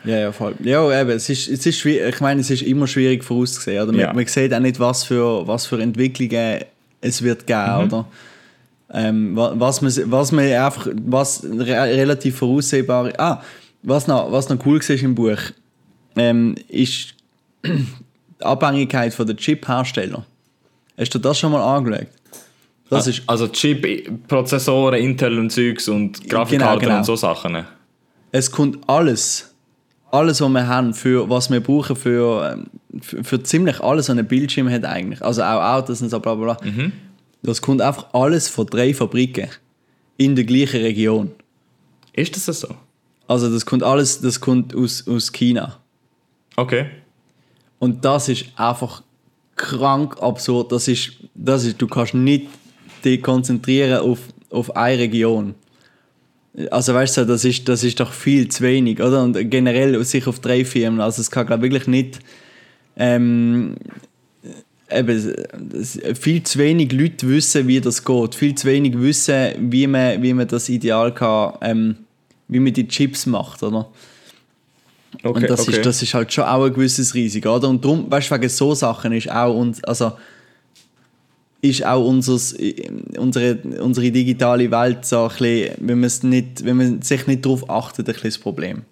[0.05, 0.55] Ja, ja, voll.
[0.62, 3.92] Ja, eben, es ist, es ist schwierig, ich meine, es ist immer schwierig vorauszusehen, oder?
[3.92, 4.12] Man, Ja.
[4.12, 6.61] man sieht auch nicht, was für, was für Entwicklungen
[7.01, 7.85] es wird geben, Mhm.
[7.92, 8.07] oder?
[8.90, 11.66] Ähm, wa- was man, was man einfach, was re
[11.97, 13.42] relativ voraussehbar, ah,
[13.83, 15.38] was noch, was noch cool war im Buch,
[16.16, 17.14] ähm, ist
[17.66, 17.85] die
[18.40, 20.25] Abhängigkeit von den Chip-Herstellern.
[20.99, 22.09] Hast du das schon mal angeschaut?
[22.91, 26.99] Das ist, Also Chip, Prozessoren, Intel und Zeugs und Grafikkarten genau.
[26.99, 27.65] und so Sachen.
[28.33, 29.55] es kommt alles,
[30.11, 32.67] alles, was wir haben, für was wir brauchen, für, ähm,
[33.01, 35.23] für, für ziemlich alles, was ein Bildschirm hat eigentlich.
[35.23, 36.71] Also auch Autos und so bla bla bla.
[37.43, 39.49] Das kommt einfach alles von drei Fabriken
[40.17, 41.31] in der gleichen Region.
[42.15, 42.75] Ist das so?
[43.29, 45.77] Also das kommt alles, das kommt aus, aus China.
[46.57, 46.87] Okay.
[47.79, 49.03] Und das ist einfach
[49.59, 50.73] krank absurd.
[50.73, 52.47] Das ist, das ist, du kannst nicht
[53.05, 55.55] dich konzentrieren auf, auf eine Region.
[56.71, 59.23] Also weißt du, das ist, das ist doch viel zu wenig, oder?
[59.23, 61.01] Und generell sich auf drei Firmen.
[61.01, 62.21] Also es kann glaube wirklich nicht
[62.97, 63.77] ähm,
[64.90, 65.35] eben,
[66.14, 68.35] viel zu wenig Leute wissen, wie das geht.
[68.35, 71.97] Viel zu wenig wissen, wie man, wie man das ideal kann, ähm,
[72.49, 73.88] wie man die Chips macht, oder?
[75.22, 75.76] Okay und das, okay.
[75.76, 77.68] ist, das ist halt schon auch ein gewisses Risiko, oder?
[77.68, 80.12] Und darum, weißt du, wegen so Sachen ist auch uns, also
[81.61, 82.57] ist auch unseres,
[83.16, 87.44] unsere, unsere digitale Welt so ein bisschen, wenn man, es nicht, wenn man sich nicht
[87.44, 88.83] darauf achtet, ein bisschen das Problem.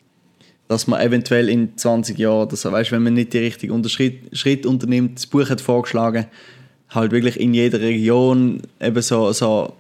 [0.68, 4.36] Dass man eventuell in 20 Jahren oder so, weißt, wenn man nicht die richtigen Schritt,
[4.36, 6.26] Schritt unternimmt, das Buch hat vorgeschlagen,
[6.90, 9.72] halt wirklich in jeder Region eben so, so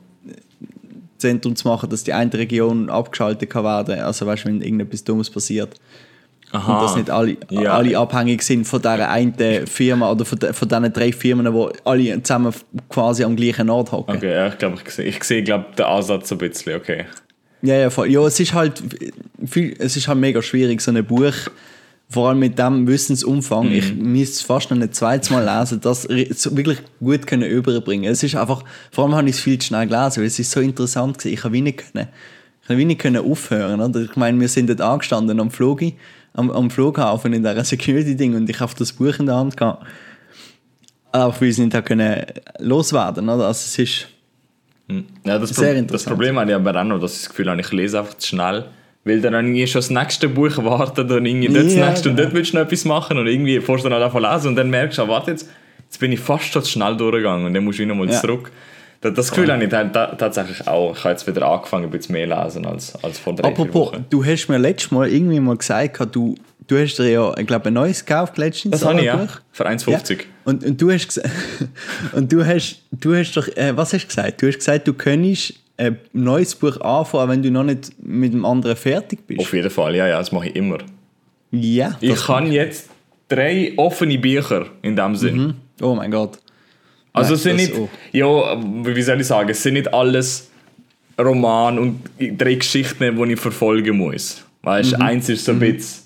[1.18, 3.98] Zentrum zu machen, dass die eine Region abgeschaltet kann werden.
[4.00, 5.74] Also weißt, wenn irgendetwas Dummes passiert.
[6.56, 6.74] Aha.
[6.78, 7.74] Und dass nicht alle, Ja.
[7.74, 11.68] alle abhängig sind von dieser einen Firma oder von, de, von diesen drei Firmen, die
[11.84, 12.52] alle zusammen
[12.88, 14.16] quasi am gleichen Ort hocken.
[14.16, 17.04] Okay, ja, ich glaube, ich sehe, ich sehe glaub, den Ansatz ein bisschen, okay.
[17.62, 18.10] Ja, ja, voll.
[18.10, 18.82] ja, es ist halt
[19.44, 21.32] viel, es ist halt mega schwierig, so ein Buch,
[22.08, 26.08] vor allem mit dem Wissensumfang, ich müsste es fast noch ein zweites Mal lesen, das
[26.08, 28.04] wirklich gut können überbringen.
[28.12, 30.50] Es ist einfach, vor allem habe ich es viel zu schnell gelesen, weil es ist
[30.52, 31.34] so interessant gewesen.
[31.34, 32.06] Ich habe wie nicht können,
[32.62, 34.02] ich habe wie nicht können aufhören, oder?
[34.02, 35.80] Ich meine, wir sind dort angestanden am Flug,
[36.36, 39.84] am, am Flughafen in dieser Security-Ding und ich habe das Buch in der Hand gehabt.
[41.12, 42.24] Aber wir sind halt können
[42.58, 43.46] loswerden, oder?
[43.46, 44.08] Also es ist,
[45.24, 46.14] Ja, das, Sehr Pro das interessant.
[46.16, 48.28] Problem habe ich aber auch noch, dass ich das Gefühl habe, ich lese einfach zu
[48.28, 48.66] schnell.
[49.04, 52.16] Weil dann irgendwie schon das nächste Buch wartet und irgendwie dort das Ja, nächste und
[52.16, 52.26] genau.
[52.28, 54.68] dort willst du noch etwas machen und irgendwie fährst du dann davon lesen und dann
[54.68, 55.48] merkst du, ah, warte jetzt,
[55.84, 58.20] jetzt bin ich fast schon zu schnell durchgegangen und dann musst du wieder mal Ja.
[58.20, 58.50] zurück.
[59.00, 60.96] Das, das Gefühl habe ich ta- ta- tatsächlich auch.
[60.96, 64.24] Ich habe jetzt wieder angefangen, ein bisschen mehr lesen als, als vor drei, Apropos, du
[64.24, 66.34] hast mir letztes Mal irgendwie mal gesagt, du,
[66.66, 68.72] du hast dir ja, ich glaube, ein neues gekauft letztens.
[68.72, 70.20] Das habe ich ja, für 1,50.
[70.44, 71.20] Und, und du hast
[72.12, 74.42] und du hast, du hast doch, äh, was hast du gesagt?
[74.42, 78.44] Du hast gesagt, du könntest ein neues Buch anfangen, wenn du noch nicht mit dem
[78.46, 79.40] anderen fertig bist.
[79.40, 80.78] Auf jeden Fall, ja, ja, das mache ich immer.
[81.50, 81.96] Ja.
[82.00, 82.88] Ich habe jetzt
[83.28, 85.54] drei offene Bücher in dem Sinn.
[85.82, 86.38] Oh mein Gott.
[87.16, 87.88] Also es sind nicht, auch.
[88.12, 88.56] ja,
[88.94, 90.50] wie soll ich sagen, es sind nicht alles
[91.18, 94.44] Roman und drei Geschichten, die ich verfolgen muss.
[94.62, 95.02] Weißt, Mhm.
[95.02, 96.02] eins ist so ein bisschen,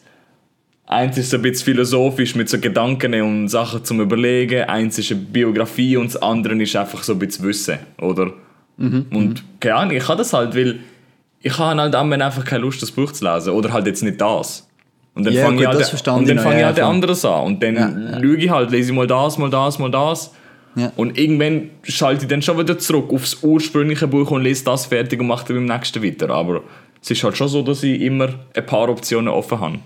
[0.87, 5.11] eins ist so ein bisschen philosophisch mit so Gedanken und Sachen zum Überlegen, eins ist
[5.11, 8.33] eine Biografie und das andere ist einfach so ein bisschen Wissen, oder?
[8.77, 9.07] Mhm.
[9.13, 10.81] Und keine Ahnung, ich habe das halt, weil
[11.43, 14.03] ich habe halt am Ende einfach keine Lust, das Buch zu lesen oder halt jetzt
[14.03, 14.67] nicht das.
[15.15, 15.77] Und dann Ja, fange ich halt,
[16.09, 16.85] und dann fange ich ja, halt voll.
[16.89, 18.19] anderes an und dann Ja, ja.
[18.19, 20.33] lüge ich halt, lese ich mal das, mal das, mal das.
[20.77, 20.93] Ja.
[20.97, 25.21] Und irgendwann schalte ich dann schon wieder zurück aufs ursprüngliche Buch und lese das fertig
[25.21, 26.31] und mache dann beim nächsten weiter.
[26.31, 26.63] Aber
[27.03, 29.79] es ist halt schon so, dass ich immer ein paar Optionen offen habe.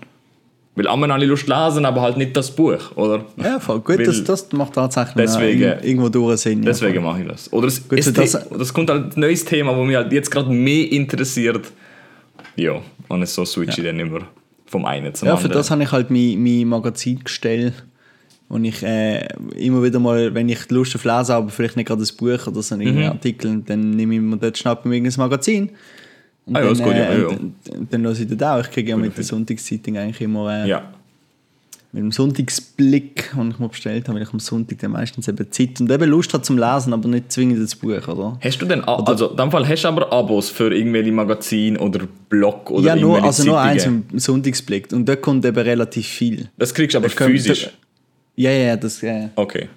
[0.77, 3.23] Weil einmal alle Lust lesen, aber halt nicht das Buch, oder?
[3.37, 6.59] Ja, voll gut, Weil das, das macht tatsächlich deswegen- irgendwo durch Sinn.
[6.63, 7.51] ja, Deswegen mache ich das.
[7.53, 10.11] Oder es, Gut, so das, das- das kommt halt ein neues Thema, das mich halt
[10.11, 11.71] jetzt gerade mehr interessiert.
[12.57, 14.19] Ja, und so switche ich dann immer
[14.65, 15.57] vom einen zum Ja, für anderen.
[15.59, 17.73] das habe ich halt mein, mein Magazin gestellt.
[18.47, 19.25] Und ich äh,
[19.57, 22.61] immer wieder mal, wenn ich Lust auf Lesen habe, vielleicht nicht gerade ein Buch oder
[22.61, 23.03] so einen Mhm.
[23.05, 25.69] Artikel, dann nehme ich mir dort mir irgendein Magazin.
[26.45, 27.27] Und Ah ja, dann, ist gut, ja, äh, ja.
[27.29, 28.61] Dann, dann höre ich das auch.
[28.61, 30.93] Ich kriege ja mit der Sonntagszeitung eigentlich immer äh, ja.
[31.91, 35.51] mit dem Sonntagsblick, den ich mir bestellt habe, weil ich am Sonntag dann meistens eben
[35.51, 38.37] Zeit und eben Lust habe zum Lesen, aber nicht zwingend das Buch, oder?
[38.43, 41.79] Hast du denn, A- also in dem Fall hast du aber Abos für irgendwelche Magazine
[41.79, 44.05] oder Blog oder ja, nur, also nur eins Zeitungen?
[44.11, 46.49] im Sonntagsblick und da kommt eben relativ viel.
[46.59, 47.71] Das kriegst du aber Da kommt- physisch.
[48.35, 49.01] Ja, ja, das...
[49.03, 49.69] Äh, Okay.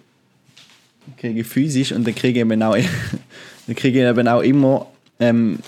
[1.16, 2.76] kriege ich physisch und dann kriege ich eben auch,
[3.66, 4.86] dann kriege ich eben auch immer
[5.20, 5.58] ähm,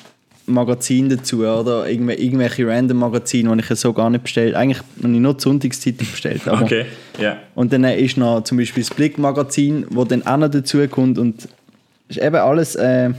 [0.47, 4.89] Magazine dazu oder irgendw irgendwelche random Magazine, die ich so gar nicht bestellt Eigentlich habe
[4.97, 6.47] ich nur die Sonntagszeitung bestellt.
[6.47, 6.87] Okay,
[7.21, 7.39] ja.
[7.55, 11.49] Und dann ist noch zum Beispiel das Blick-Magazin, wo dann auch noch dazu kommt und
[12.09, 13.11] ist eben alles äh,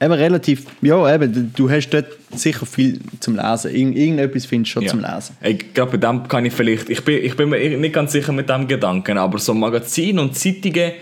[0.00, 3.74] eben relativ, ja eben, du- hast dort sicher viel zum Lesen.
[3.74, 4.90] Irgend, irgendetwas findest du schon ja.
[4.90, 5.36] zum Lesen.
[5.40, 8.32] Ey, gerade bei dem kann ich vielleicht, ich bin, ich bin mir nicht ganz sicher
[8.32, 10.92] mit dem Gedanken, aber so Magazine und Zeitungen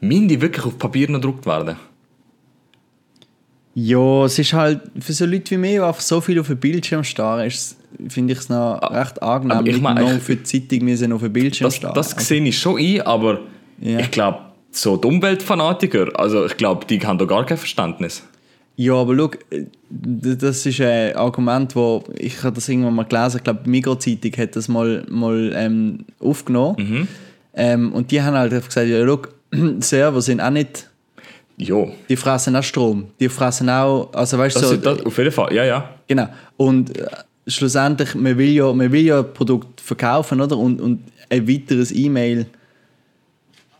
[0.00, 1.76] müssen die wirklich auf Papier noch gedruckt werden.
[3.76, 6.58] Ja, es ist halt für so Leute wie mich, die einfach so viel auf den
[6.58, 7.76] Bildschirm starren, ist
[8.08, 10.84] finde ich es noch recht angenehm, aber ich nicht mein, nur ich- für die Zeitung
[10.84, 11.94] müssen auf den Bildschirm Das, starren.
[11.94, 13.40] das sehe ich schon ein, aber
[13.80, 13.98] Ja.
[14.00, 14.38] ich glaube,
[14.70, 18.22] so die Umweltfanatiker, also ich glaube, die haben da gar kein Verständnis.
[18.76, 19.30] Ja, aber schau,
[19.90, 24.32] das ist ein Argument, wo ich habe das irgendwann mal gelesen, ich glaube, die Mikrozeitung
[24.36, 26.76] hat das mal, mal ähm, aufgenommen.
[26.78, 27.08] Mhm.
[27.54, 29.22] Ähm, und die haben halt gesagt, ja, schau,
[29.80, 30.88] Server sind auch nicht,
[31.56, 33.06] Ja, die fressen auch Strom.
[33.20, 35.90] Die fressen auch, also weißt das, so, das, auf jeden Fall, ja, ja.
[36.08, 36.28] genau.
[36.56, 37.06] Und äh,
[37.46, 40.56] schlussendlich, man will ja, man will ja ein Produkt verkaufen, oder?
[40.56, 42.46] Und, und ein weiteres E-Mail.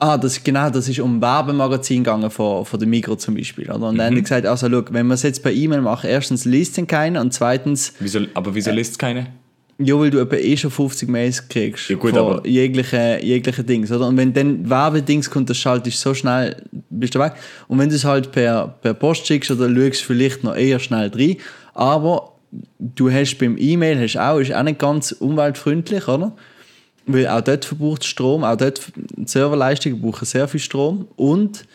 [0.07, 3.71] Ah, das, genau, das ist um Werbemagazin gegangen von, von der Migros zum Beispiel.
[3.71, 3.89] Oder?
[3.89, 6.45] Und dann haben die gesagt, also schau, wenn wir es jetzt per E-Mail machen, erstens
[6.45, 9.29] liest ihn keiner und zweitens, Wieso, aber wieso liest es keine?
[9.79, 13.65] ja, weil du etwa eh schon 50 Mails kriegst Ja, gut, von aber- jeglichen, jeglichen
[13.67, 13.91] Dings.
[13.91, 14.07] Oder?
[14.09, 17.33] Und wenn dann Werbedings kommt, das schaltest du so schnell, bist du weg.
[17.69, 20.79] Und wenn du es halt per, per Post schickst, oder schaust du vielleicht noch eher
[20.81, 21.37] schnell rein.
[21.73, 22.35] Aber
[22.79, 26.33] du hast beim E-Mail hast auch, ist auch nicht ganz umweltfreundlich, oder?
[27.07, 31.07] Weil auch dort verbraucht Strom, auch dort die Serverleistungen brauchen sehr viel Strom.
[31.17, 31.67] Und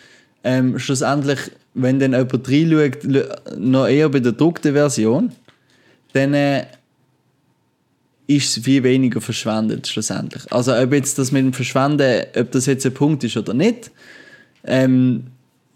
[0.43, 1.39] ähm, schlussendlich,
[1.73, 5.31] wenn dann jemand reinschaut, noch eher bei der gedruckten Version,
[6.13, 6.65] dann äh,
[8.29, 10.43] ist es viel weniger verschwendet schlussendlich.
[10.51, 13.91] Also ob jetzt das mit dem Verschwenden, ob das jetzt ein Punkt ist oder nicht,
[14.65, 15.25] ähm,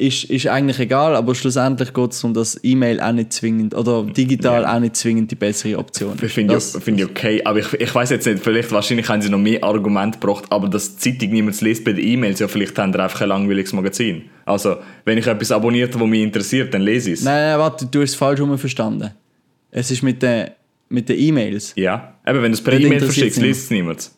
[0.06, 4.04] ist, ist eigentlich egal, aber schlussendlich geht es darum, dass E-Mail auch nicht zwingend oder
[4.04, 7.74] digital auch nicht zwingend die bessere Option finde Das- ich, find ich okay, aber ich,
[7.74, 11.12] ich weiß jetzt nicht, vielleicht wahrscheinlich haben sie noch mehr Argumente gebracht, aber dass die
[11.12, 14.24] Zeitung niemand liest bei den E-Mails, ja vielleicht haben die einfach ein langweiliges Magazin.
[14.46, 17.26] Also, wenn ich etwas abonniert habe, was mich interessiert, dann lese ich es.
[17.26, 19.12] Nein, nein, warte, du hast es falsch herum verstanden.
[19.72, 20.50] Es ist mit den
[20.90, 21.74] mit den E-Mails.
[21.76, 24.12] Ja, eben, wenn du es per E-Mail verschickst, liest es niemand.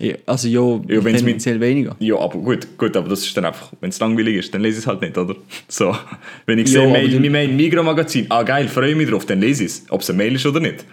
[0.00, 1.96] Ja, Also ja, Ja, wenn's mit- tendenziell weniger.
[1.98, 4.78] Ja, aber gut, gut, aber das ist dann einfach, wenn es langweilig ist, dann lese
[4.78, 5.34] ich es halt nicht, oder?
[5.68, 5.94] So,
[6.46, 9.64] wenn ich Ja, sehe, Mail, mein Mail, Migros-Magazin, ah geil, freue mich drauf, dann lese
[9.64, 10.84] ich es, ob es ein Mail ist oder nicht.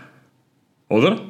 [0.90, 1.22] Oder?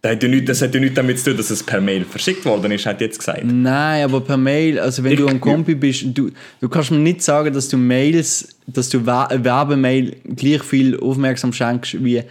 [0.00, 2.04] Das hat ja nichts, das hat ja nichts damit zu tun, dass es per Mail
[2.04, 3.42] verschickt worden ist, hat jetzt gesagt.
[3.44, 6.30] Nein, aber per Mail, also wenn Ich- du am Kompi bist, du,
[6.60, 10.98] du kannst mir nicht sagen, dass du Mails, dass du Wer- eine Werbemail gleich viel
[11.00, 12.22] aufmerksam schenkst wie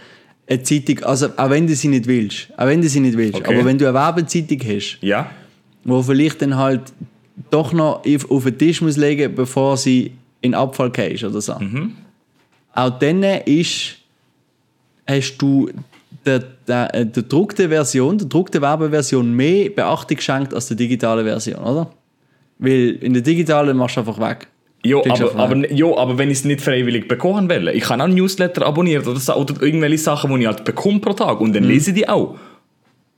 [0.46, 3.36] eine Zeitung, also auch wenn du sie nicht willst, auch wenn du sie nicht willst,
[3.40, 3.54] Okay.
[3.54, 5.30] aber wenn du eine Werbezeitung hast, Ja?
[5.84, 6.80] wo vielleicht dann halt
[7.50, 11.54] doch noch auf, den Tisch muss legen, bevor sie in Abfall gehst oder so.
[12.74, 13.96] Auch dann ist,
[15.06, 15.70] hast du
[16.26, 21.24] der, der, äh, der druckten Version, der druckten Werbeversion mehr Beachtung geschenkt als der digitalen
[21.24, 21.90] Version, oder?
[22.58, 24.46] Weil in der digitalen machst du einfach weg.
[24.84, 28.06] Jo, aber, aber, jo, aber wenn ich es nicht freiwillig bekommen will, ich kann auch
[28.08, 31.54] Newsletter abonnieren oder, oder irgendwelche Sachen, die ich halt bekomme pro Tag und Mhm.
[31.54, 32.36] dann lese ich die auch.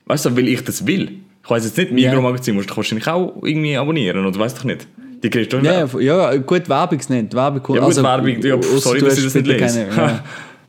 [0.07, 1.11] Weißt du, weil ich das will.
[1.43, 4.87] Ich weiß jetzt nicht, Migros-Magazin musst du wahrscheinlich auch irgendwie abonnieren, oder weißt du nicht?
[5.23, 7.35] Die kriegst du Ja, ja, ja gut, Werbung nicht.
[7.35, 9.87] Werbung Ja, gut, Werbung, ja, ausser sorry, dass ich das nicht lese.
[9.87, 10.23] keine-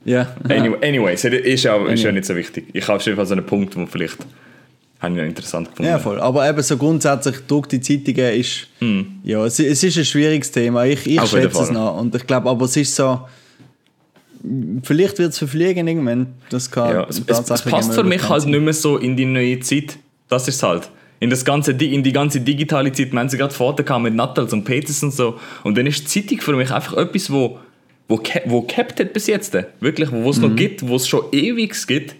[0.06, 0.26] Ja.
[0.50, 0.56] ja.
[0.56, 2.66] Anyway, anyways, ist ja, ist ja nicht so wichtig.
[2.74, 4.18] Ich habe auf jeden Fall so einen Punkt, wo vielleicht
[5.00, 5.92] habe ich noch interessant gefunden.
[5.92, 6.20] Ja, voll.
[6.20, 8.68] Aber eben so grundsätzlich druckte Zeitungen ist,
[9.24, 10.86] ja, es, es ist ein schwieriges Thema.
[10.86, 11.20] Ich, ich.
[11.20, 12.00] Auf schätze es noch.
[12.00, 13.22] Und ich glaube, aber es ist so,
[14.84, 16.28] vielleicht wird es verfliegen irgendwann.
[16.50, 18.52] Das kann Ja, es, es, es passt für mich halt sein.
[18.52, 19.98] nicht mehr so in die neue Zeit.
[20.30, 20.90] Das ist halt.
[21.20, 24.54] In, das ganze, in die ganze digitale Zeit, haben sie gerade vorher gehabt mit Nattals
[24.54, 25.40] und Peters und so.
[25.64, 27.58] Und dann ist die Zeitung für mich einfach etwas, wo,
[28.08, 29.56] wo, wo gehabt hat bis jetzt.
[29.80, 30.44] Wirklich, wo es Mhm.
[30.50, 32.16] noch gibt, wo es schon ewig gibt.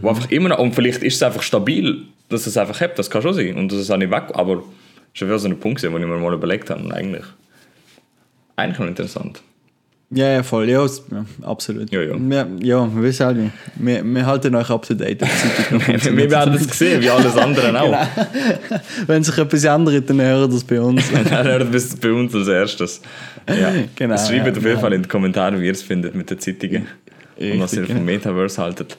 [0.00, 3.10] Wo einfach immer noch, und vielleicht ist es einfach stabil, dass es einfach hat, das
[3.10, 3.56] kann schon sein.
[3.56, 4.62] Und dass es auch nicht weg, aber
[5.12, 6.82] schon wieder so ein Punkt, den ich mir mal überlegt habe.
[6.82, 7.24] Und eigentlich,
[8.56, 9.42] eigentlich noch interessant.
[10.14, 10.68] Ja, ja, voll.
[10.68, 11.02] Ja, es-
[11.40, 11.90] absolut.
[11.90, 12.14] Ja, ja.
[12.18, 13.52] Wir, ja, wir wissen halt nicht.
[13.76, 15.22] Wir, wir halten euch up to date.
[15.70, 16.30] Wir funktioniert.
[16.30, 17.84] werden es sehen, wie alles andere auch.
[17.90, 18.80] Genau.
[19.06, 21.04] Wenn sich etwas ändert, dann hören das bei uns.
[21.30, 23.00] Dann hört es bei uns als erstes.
[23.48, 23.72] Ja.
[23.96, 24.80] Genau, Schreibt ja, auf jeden.
[24.80, 26.86] Fall in die Kommentare, wie ihr es findet mit den Zeitungen.
[27.38, 28.98] und was ihr Richtig, vom Metaverse haltet.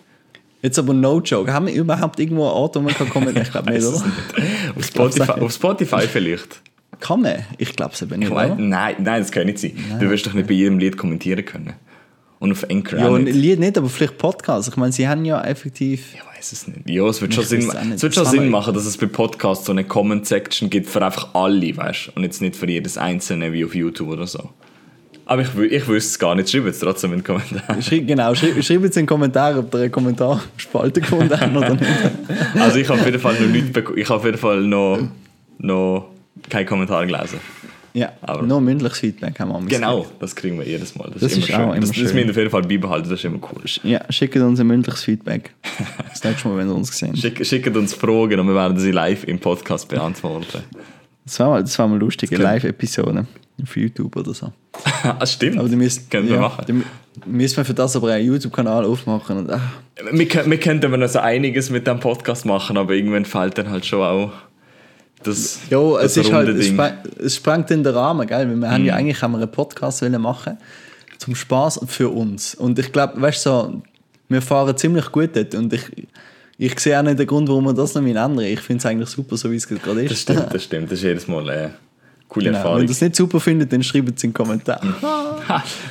[0.63, 1.51] Jetzt aber no joke.
[1.51, 3.45] Haben wir überhaupt irgendwo einen Ort, wo man kann kommentieren?
[3.45, 3.97] Ich glaube nicht, oder?
[3.97, 4.75] nicht.
[4.77, 6.61] Auf, Spotify, auf Spotify vielleicht.
[7.01, 7.43] Kann man?
[7.57, 8.55] Ich glaube es eben nicht, oder?
[8.55, 9.73] nein, nein, das kann nicht sein.
[9.99, 11.73] Du wirst doch nicht bei jedem Lied kommentieren können.
[12.39, 13.25] Und auf Anchor Ja, ein.
[13.25, 14.69] Lied nicht, aber vielleicht Podcast.
[14.69, 16.13] Ich meine, sie haben ja effektiv...
[16.13, 16.89] Ich weiß es nicht.
[16.89, 19.71] Ja, es wird schon, Sinn, es wird schon Sinn machen, dass es bei Podcasts so
[19.71, 22.11] eine Comment-Section gibt für einfach alle, weißt du?
[22.15, 24.49] Und jetzt nicht für jedes Einzelne wie auf YouTube oder so.
[25.25, 26.49] Aber ich, ich wüsste es gar nicht.
[26.49, 27.81] Schreibt es trotzdem in die Kommentare.
[27.81, 31.69] Schreib, genau, schreib, schreibt jetzt in den Kommentaren, ob ihr eine Kommentarspalte gefunden habt oder
[31.75, 31.85] nicht.
[32.55, 34.99] Also ich habe auf jeden Fall noch nicht beko- ich habe auf jeden Fall noch,
[35.59, 36.09] noch
[36.49, 37.39] keinen Kommentar gelesen.
[37.95, 41.11] Ja, Aber- nur mündliches Feedback haben wir am Genau, das kriegen wir jedes Mal.
[41.13, 41.61] Das, Das ist immer ist schön.
[41.63, 42.03] immer das, das schön.
[42.05, 43.61] müssen wir auf jeden Fall beibehalten, das ist immer cool.
[43.83, 45.53] Ja, schickt uns ein mündliches Feedback.
[46.09, 48.89] Das nächste Mal, wenn ihr uns gesehen Schick, schickt uns Fragen und wir werden sie
[48.91, 50.63] live im Podcast beantworten.
[51.25, 53.25] Das war mal, das war mal lustig, eine können- Live-Episode
[53.61, 54.51] auf YouTube oder so.
[55.03, 55.57] ah, stimmt.
[55.59, 56.63] Aber du müsst, Können wir ja, machen.
[56.67, 56.83] dann
[57.25, 59.37] müssen wir für das aber einen YouTube-Kanal aufmachen.
[59.37, 59.61] Und, ah,
[60.11, 63.69] Wir, wir könnten aber noch so einiges mit dem Podcast machen, aber irgendwann fällt dann
[63.69, 64.31] halt schon auch
[65.23, 66.79] das, Jo, es das ist halt, es, Ding.
[67.23, 68.49] es sprengt in den Rahmen, gell?
[68.49, 68.87] Weil wir haben Mhm.
[68.87, 70.57] ja eigentlich haben wir einen Podcast wollen machen
[71.19, 72.55] zum Spaß und für uns.
[72.55, 73.81] Und ich glaube, weißt du, so,
[74.27, 75.83] wir fahren ziemlich gut dort und ich,
[76.57, 78.39] ich sehe auch nicht den Grund, warum wir das noch ändern.
[78.39, 80.11] Ich finde es eigentlich super, so wie es gerade ist.
[80.11, 80.91] Das stimmt, das stimmt.
[80.91, 81.73] Das ist jedes Mal eine
[82.29, 82.57] coole Genau.
[82.57, 82.77] Erfahrung.
[82.79, 84.93] Wenn ihr es nicht super findet, dann schreibt es in den Kommentaren.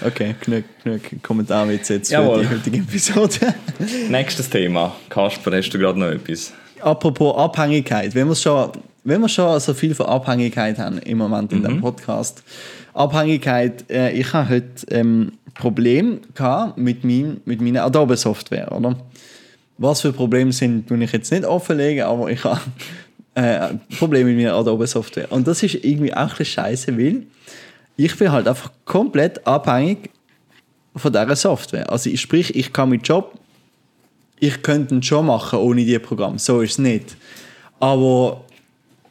[0.04, 2.42] Okay, genug, genug Kommentarwitze jetzt Jawohl.
[2.42, 3.54] für die heutige Episode.
[4.08, 4.96] Nächstes Thema.
[5.10, 6.52] Kasper, hast du gerade noch etwas?
[6.80, 8.70] Apropos Abhängigkeit, wenn wir schon,
[9.04, 11.64] wenn wir schon so viel von Abhängigkeit haben im Moment in Mhm.
[11.64, 12.42] dem Podcast.
[12.94, 18.96] Abhängigkeit, äh, ich habe heute ähm, Problem gehabt mit, mein, mit meiner Adobe-Software, oder?
[19.82, 22.60] Was für Probleme sind, tue ich jetzt nicht offenlegen, aber ich habe
[23.34, 25.30] äh, Probleme mit meiner Adobe-Software.
[25.30, 27.24] Und das ist irgendwie auch ein scheiße, weil
[27.96, 30.10] ich bin halt einfach komplett abhängig
[30.96, 31.90] von dieser Software.
[31.90, 33.38] Also ich, sprich, ich kann mit Job
[34.42, 36.36] ich könnte ihn schon machen ohne dieses Programm.
[36.36, 37.16] So ist es nicht.
[37.78, 38.44] Aber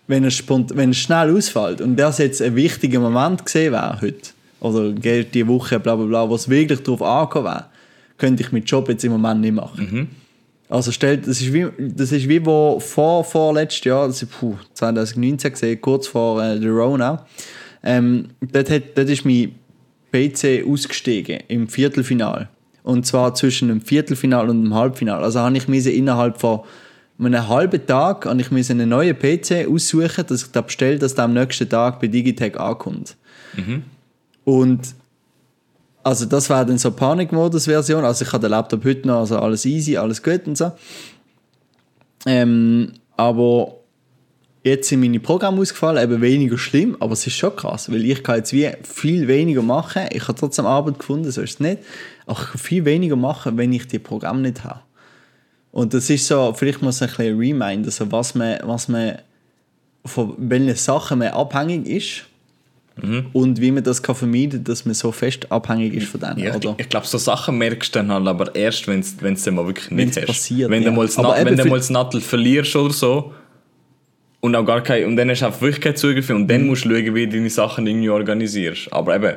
[0.08, 4.32] wenn es, wenn es schnell ausfällt und das jetzt ein wichtiger Moment gesehen wäre heute,
[4.60, 7.66] oder die Woche, bla bla bla, was wirklich darauf angekommen wäre,
[8.18, 10.10] könnte ich mit Job jetzt im Moment nicht machen.
[10.72, 14.32] Also stellt, das ist wie, das ist wie wo vor, vor letztes Jahr, das ist,
[14.32, 17.26] puh, 2019 gesehen, kurz vor äh, der Rona,
[17.84, 19.54] ähm, dort, hat, dort ist mein
[20.14, 22.48] PC ausgestiegen im Viertelfinal.
[22.84, 25.22] Und zwar zwischen dem Viertelfinal und dem Halbfinal.
[25.22, 26.62] Also habe ich mir innerhalb von
[27.20, 31.26] einem halben Tag habe ich einen neuen PC aussuchen, dass ich da bestelle, dass der
[31.26, 33.18] am nächsten Tag bei Digitech ankommt.
[34.46, 34.96] Und
[36.04, 38.04] also das war dann so Panikmodus-Version.
[38.04, 40.72] Also ich habe den Laptop heute noch, also alles easy, alles gut und so.
[42.26, 43.76] Ähm, aber
[44.64, 48.24] jetzt sind meine Programme ausgefallen, eben weniger schlimm, aber es ist schon krass, weil ich
[48.24, 50.04] kann jetzt wie viel weniger machen.
[50.12, 51.80] Ich habe trotzdem Arbeit gefunden, so ist es nicht.
[52.26, 54.82] Aber ich kann viel weniger machen, wenn ich die Programme nicht habe.
[55.72, 59.20] Und das ist so, vielleicht muss ein bisschen Reminder, so was man, was man
[60.04, 62.26] von welchen Sachen man abhängig ist
[63.34, 66.56] und wie man das kann vermeiden, dass man so fest abhängig ist von denen, Ja,
[66.56, 66.76] oder?
[66.78, 69.66] ich, ich glaube, so Sachen merkst du dann halt aber erst, wenn es dann mal
[69.66, 70.28] wirklich Wenn's nicht hast.
[70.28, 70.90] passiert, wenn ja.
[70.90, 73.34] du mal das, Na- wenn du mal das Nattel verlierst oder so
[74.40, 76.48] und auch gar kein, und dann hast du einfach wirklich keinen Zugriff und Mhm.
[76.48, 78.92] dann musst du schauen, wie du deine Sachen irgendwie organisierst.
[78.92, 79.36] Aber eben,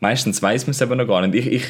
[0.00, 1.46] meistens weiß man es eben noch gar nicht.
[1.46, 1.64] Ich, ich,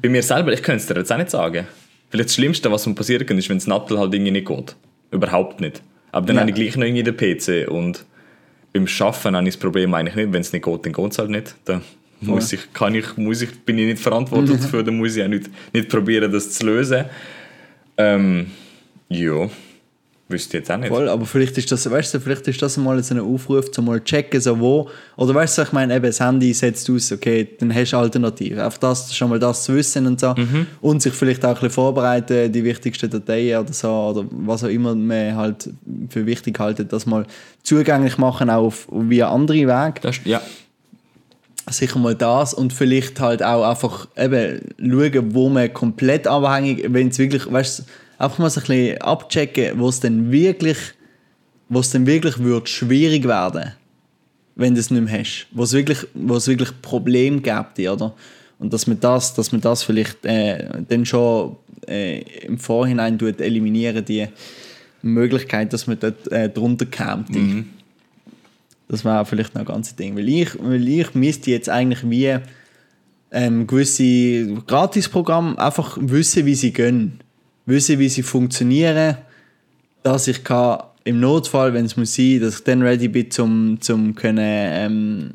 [0.00, 1.66] bei mir selber, ich könnte es dir jetzt auch nicht sagen.
[2.10, 4.76] Vielleicht das Schlimmste, was mir passieren kann, ist, wenn das Nattel halt irgendwie nicht geht.
[5.10, 5.82] Überhaupt nicht.
[6.12, 6.40] Aber dann Ja.
[6.42, 8.04] habe ich gleich noch irgendwie den PC und
[8.74, 10.32] beim Schaffen habe ich das Problem eigentlich nicht.
[10.32, 11.54] Wenn es nicht geht, dann geht es halt nicht.
[11.64, 11.80] Dann
[12.20, 15.28] muss ich, kann ich, muss ich, bin ich nicht verantwortlich dafür, dann muss ich auch
[15.28, 17.04] nicht, nicht probieren, das zu lösen.
[17.96, 18.50] Ähm,
[19.08, 19.48] ja,
[20.28, 20.88] wüsste ich jetzt auch nicht.
[20.88, 23.84] Voll, aber vielleicht ist das, weißt du, vielleicht ist das mal so ein Aufruf, zum
[23.84, 27.48] mal checken, so wo, oder weißt du, ich meine, eben, das Handy setzt aus, okay,
[27.58, 28.66] dann hast du Alternative.
[28.66, 30.34] Auf das, schon mal das zu wissen und so.
[30.80, 34.68] Und sich vielleicht auch ein bisschen vorbereiten, die wichtigsten Dateien oder so, oder was auch
[34.68, 35.68] immer man halt
[36.08, 37.26] für wichtig haltet, das mal
[37.62, 40.00] zugänglich machen, auch auf, via andere Wege.
[40.00, 40.40] Das, ja,
[41.70, 47.08] sicher mal das und vielleicht halt auch einfach eben schauen, wo man komplett abhängig, wenn
[47.08, 47.82] es wirklich, weißt du,
[48.18, 50.78] einfach mal so ein bisschen abchecken, wo es dann wirklich,
[51.68, 53.72] wo es dann wirklich wird schwierig werden,
[54.56, 58.14] wenn du es nicht mehr hast, wo es wirklich, wo es wirklich Probleme gibt, oder?
[58.58, 61.56] Und dass man das, dass man das vielleicht äh, dann schon
[61.88, 64.28] äh, im Vorhinein tut, eliminieren die
[65.02, 67.30] Möglichkeit, dass man dort äh, drunter kommt.
[68.88, 70.16] Das wäre vielleicht noch ein ganzes Ding.
[70.16, 72.38] Weil ich, weil ich müsste jetzt eigentlich wie
[73.32, 77.20] ähm, gewisse Gratisprogramme einfach wissen, wie sie gehen.
[77.66, 79.16] Wissen, wie sie funktionieren.
[80.02, 83.78] Dass ich kann, im Notfall, wenn es muss sein, dass ich dann ready bin, zum,
[83.80, 85.30] zum können, ähm,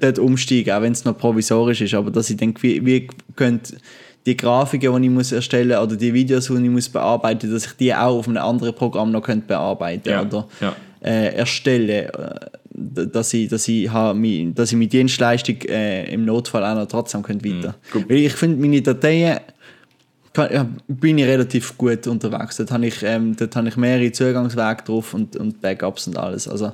[0.00, 1.94] dort umsteigen, auch wenn es noch provisorisch ist.
[1.94, 3.74] Aber dass ich denke, wie, wie könnt
[4.26, 7.72] die Grafiken, die ich muss erstellen oder die Videos, die ich muss bearbeiten, dass ich
[7.72, 10.76] die auch auf einem anderen Programm noch könnte bearbeiten Ja, oder ja.
[11.00, 12.10] äh, erstellen, äh,
[12.74, 16.86] dass ich, dass ich, ha, mi, dass ich meine Dienstleistung äh, im Notfall auch noch
[16.86, 17.74] trotzdem könnte weiter.
[17.90, 18.08] gut.
[18.08, 19.40] Weil ich finde, meine Dateien
[20.32, 22.56] kann, bin ich relativ gut unterwegs.
[22.56, 26.48] Dort habe ich, ähm, dort habe ich mehrere Zugangswege drauf und, und Backups und alles.
[26.48, 26.72] Also,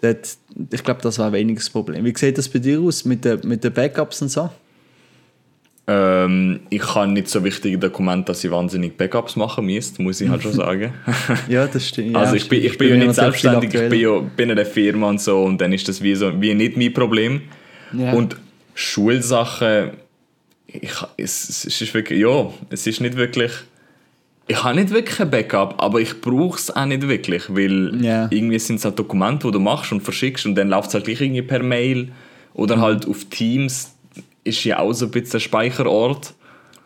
[0.00, 0.36] dort,
[0.70, 2.04] ich glaube, das war weniger das Problem.
[2.04, 4.50] Wie sieht das bei dir aus mit den mit den Backups und so?
[5.86, 10.30] ähm, ich habe nicht so wichtige Dokumente, dass ich wahnsinnig Backups machen müsste, muss ich
[10.30, 10.94] halt schon sagen.
[11.48, 12.16] Ja, das stimmt.
[12.16, 15.10] Also ich bin, ich bin ja nicht selbstständig, ich bin ja bin in der Firma
[15.10, 17.42] und so und dann ist das wie, so, wie nicht mein Problem.
[17.92, 18.12] Ja.
[18.12, 18.36] Und
[18.74, 19.90] Schulsachen,
[20.80, 23.52] ich, es, es ist wirklich, ja, es ist nicht wirklich
[24.46, 28.26] Ich habe nicht wirklich ein Backup, aber ich brauche es auch nicht wirklich, weil Ja.
[28.30, 31.04] irgendwie sind es halt Dokumente, die du machst und verschickst und dann läuft es halt
[31.04, 32.12] gleich irgendwie per Mail
[32.52, 33.92] oder halt auf Teams
[34.44, 36.34] ist ja auch so ein bisschen ein Speicherort.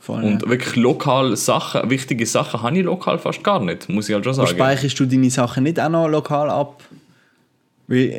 [0.00, 0.48] Voll, Und ja.
[0.48, 4.34] wirklich lokal Sachen, wichtige Sachen habe ich lokal fast gar nicht, muss ich halt schon
[4.34, 4.48] sagen.
[4.48, 6.82] speicherst du deine Sachen nicht auch noch lokal ab?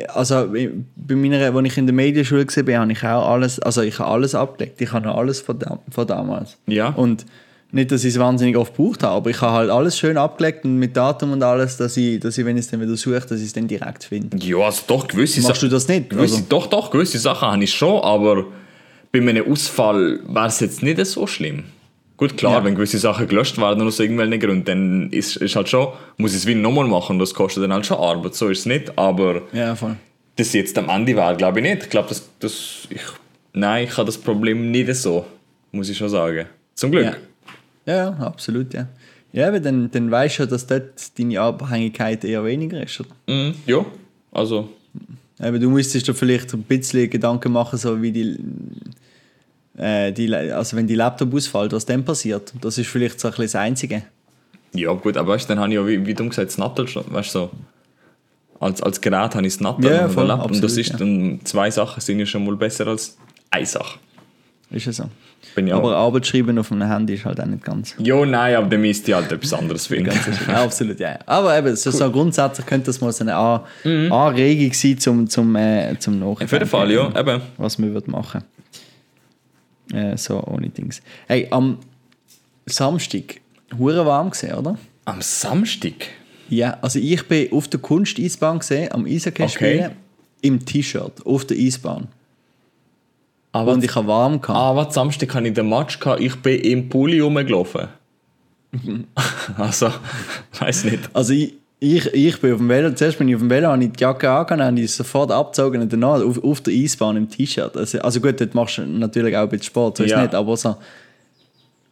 [0.08, 0.48] Also
[0.96, 4.10] bei meiner, als ich in der Medienschule war, habe ich auch alles, also ich habe
[4.10, 4.80] alles abgelegt.
[4.80, 6.56] Ich habe noch alles von, dam von damals.
[6.66, 6.88] Ja.
[6.88, 7.24] Und
[7.72, 10.64] nicht, dass ich es wahnsinnig oft gebraucht habe, aber ich habe halt alles schön abgelegt
[10.64, 13.20] und mit Datum und alles, dass ich, dass ich wenn ich es dann wieder suche,
[13.20, 14.36] dass ich es dann direkt finde.
[14.44, 16.10] Ja, also doch, gewisse Machst du das nicht?
[16.10, 18.46] Gewisse, Also- Doch, doch, gewisse Sachen habe ich schon, aber
[19.12, 21.64] bei einem Ausfall wäre es jetzt nicht so schlimm.
[22.20, 22.64] Gut, klar, Ja.
[22.64, 26.36] wenn gewisse Sachen gelöscht werden aus irgendwelchen Gründen, dann ist, ist halt schon, muss ich
[26.40, 29.40] es wie nochmal machen das kostet dann halt schon Arbeit, so ist es nicht, aber
[29.54, 29.96] Ja, voll.
[30.36, 31.84] das jetzt am Ende wäre, glaube ich nicht.
[31.84, 33.00] Ich glaube, das, das, ich,
[33.54, 35.24] nein, ich habe das Problem nicht so,
[35.72, 36.44] muss ich schon sagen.
[36.74, 37.04] Zum Glück.
[37.06, 37.14] Ja.
[37.86, 38.86] Ja, ja, absolut, ja.
[39.32, 43.00] Ja, aber dann, dann weißt du ja, dass dort deine Abhängigkeit eher weniger ist.
[43.00, 43.08] Oder?
[43.28, 43.82] Mhm, ja,
[44.32, 44.68] also,
[45.38, 48.36] Aber du müsstest dir vielleicht ein bisschen Gedanken machen, so wie die,
[49.80, 52.52] äh, die also wenn die Laptop ausfällt, was dann passiert.
[52.60, 54.02] Das ist vielleicht so ein bisschen das Einzige.
[54.74, 56.86] ja gut, aber weißt du, dann habe ich ja, wie, wie du gesagt, das Nattel
[56.86, 57.50] schon, weißt du, so,
[58.60, 60.92] als, als Gerät habe ich das Nattel Ja, und voll, Laptop und das absolut, ist
[60.92, 60.98] ja.
[60.98, 63.16] dann, zwei Sachen sind ja schon mal besser als
[63.50, 63.98] eine Sache.
[64.70, 65.04] Ist ja so.
[65.54, 65.96] Bin Aber.
[65.96, 67.96] Arbeit schreiben auf einem Handy ist halt auch nicht ganz.
[67.98, 70.12] Ja, nein, aber dann müsste ich halt etwas anderes finden.
[70.46, 71.18] ja, absolut, ja.
[71.26, 73.62] Aber eben, so, so grundsätzlich könnte das mal so eine An
[74.12, 76.42] Anregung sein zum, zum, äh, zum Nachdenken.
[76.42, 76.44] Mhm.
[76.44, 77.40] Auf jeden Fall, ja, eben.
[77.56, 78.44] Was wir würden machen.
[79.92, 81.02] Äh, so ohne Dings.
[81.26, 81.78] Hey, am
[82.66, 83.40] Samstag,
[83.76, 84.78] hure warm gesehen, oder?
[85.04, 85.94] Am Samstag?
[86.48, 89.48] Ja, also ich bin auf der Kunsteisbahn gesehen, am Eishockey Okay.
[89.54, 89.90] spielen,
[90.42, 92.08] im T-Shirt, auf der Eisbahn.
[93.52, 94.56] Aber Und ich habe warm gehabt.
[94.56, 96.20] Ah, was Samstag hatte ich den Match, gehabt.
[96.20, 97.88] ich bin im Pulli rumgelaufen.
[99.56, 99.90] also,
[100.58, 101.10] weiß nicht.
[101.12, 103.82] Also ich, ich, ich bin auf dem Velo, zuerst bin ich auf dem Velo, habe
[103.82, 107.28] ich die Jacke angehabt, habe ich sofort abgezogen und danach auf, auf der Eisbahn im
[107.28, 107.76] T-Shirt.
[107.76, 110.22] Also, also gut, dort machst du natürlich auch ein bisschen Sport, so ist Ja.
[110.22, 110.76] nicht, aber so...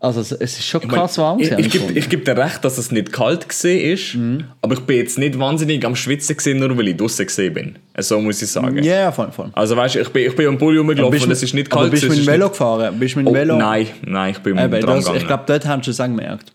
[0.01, 2.78] Also es ist schon Ich mein, krass warm Ich, ich, ich gebe dir recht, dass
[2.78, 4.45] es nicht kalt gesehen ist, Mhm.
[4.62, 7.76] aber ich bin jetzt nicht wahnsinnig am Schwitzen nur weil ich draußen gesehen bin.
[7.99, 8.80] So muss ich sagen.
[8.84, 9.51] Ja, ja, voll, voll.
[9.55, 11.72] Also weißt du, ich bin, ich bin am Pulli rumgelaufen und du- es ist nicht
[11.72, 11.91] aber kalt.
[11.91, 12.97] bist du mit dem Velo nicht- gefahren?
[13.01, 13.57] Bist mit dem Oh, Velo?
[13.57, 16.53] nein, nein, ich bin mit dem Tram das, ich glaube, dort hast du es gemerkt.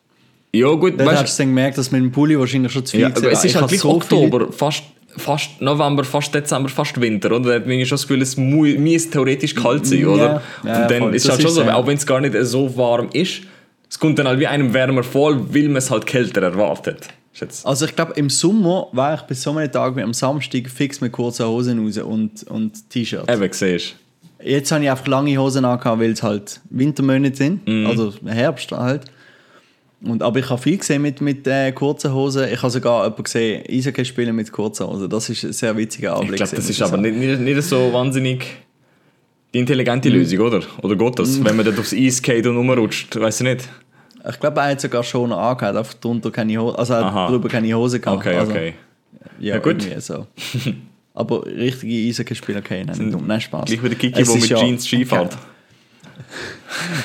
[0.55, 2.91] Ja gut, Dort weißt hast du dann gemerkt, dass mit dem Pulli wahrscheinlich schon zu
[2.91, 4.83] viel Ja, aber es ist halt gleich so Oktober, fast,
[5.17, 7.49] fast November, fast Dezember, fast Winter, oder?
[7.49, 10.41] Da hat man schon das Gefühl, es mu- müsste theoretisch kalt sein, Ja, oder?
[10.63, 11.15] ja, Und dann voll.
[11.15, 11.75] ist es halt schon so, ja.
[11.75, 13.41] auch wenn es gar nicht so warm ist,
[13.89, 17.07] es kommt dann halt wie einem wärmer vor, weil man es halt kälter erwartet.
[17.63, 21.01] Also ich glaube, im Sommer war ich bis so einem Tag wie am Samstag fix
[21.01, 23.29] mit kurzen Hosen raus und, und T-Shirt.
[23.29, 23.95] Eben, siehst
[24.43, 27.87] Jetzt habe ich einfach lange Hosen angehabt, weil es halt Wintermonate sind, Mhm.
[27.87, 29.05] also Herbst halt.
[30.05, 32.47] Und, aber ich habe viel gesehen mit, mit äh, kurzen Hosen.
[32.51, 35.09] Ich habe sogar jemanden gesehen, Eishockey spielen mit kurzen Hosen.
[35.09, 36.31] Das ist ein sehr witziger Anblick.
[36.41, 38.45] Ich glaube, das ist aber nicht, nicht, nicht so wahnsinnig
[39.53, 40.15] die intelligente Mhm.
[40.15, 40.61] Lösung, oder?
[40.81, 41.43] Oder geht das?
[41.43, 43.69] Wenn man dort aufs Eis geht und rumrutscht, weiß ich nicht.
[44.29, 47.27] Ich glaube, er hat sogar schon noch angehabt, einfach drunter keine Hose, also Aha.
[47.29, 48.17] drüber keine Hose gehabt.
[48.25, 48.73] Okay, also, okay.
[49.39, 49.85] Ja, Ja, gut.
[49.99, 50.27] so.
[51.13, 53.21] aber richtige Eishockey-Spieler kennen nicht.
[53.27, 53.65] Nein, Spaß.
[53.65, 55.37] Gleich wie der Kiki, der mit ja- Jeans Ski fährt.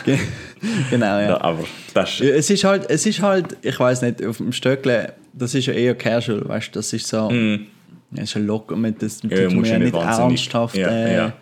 [0.05, 0.19] Ge-
[0.91, 1.29] genau, ja.
[1.31, 2.21] Ja, aber das ist...
[2.21, 5.67] Ja, Es ist halt, es ist halt, ich weiß nicht, auf dem Stöckle, das ist
[5.67, 9.29] ja eher casual, weißt du, das ist so, ja, ist ja locker, mit das Mm.
[9.31, 11.33] Ja, musst ja ja nicht ernsthaft Ja, äh, ja.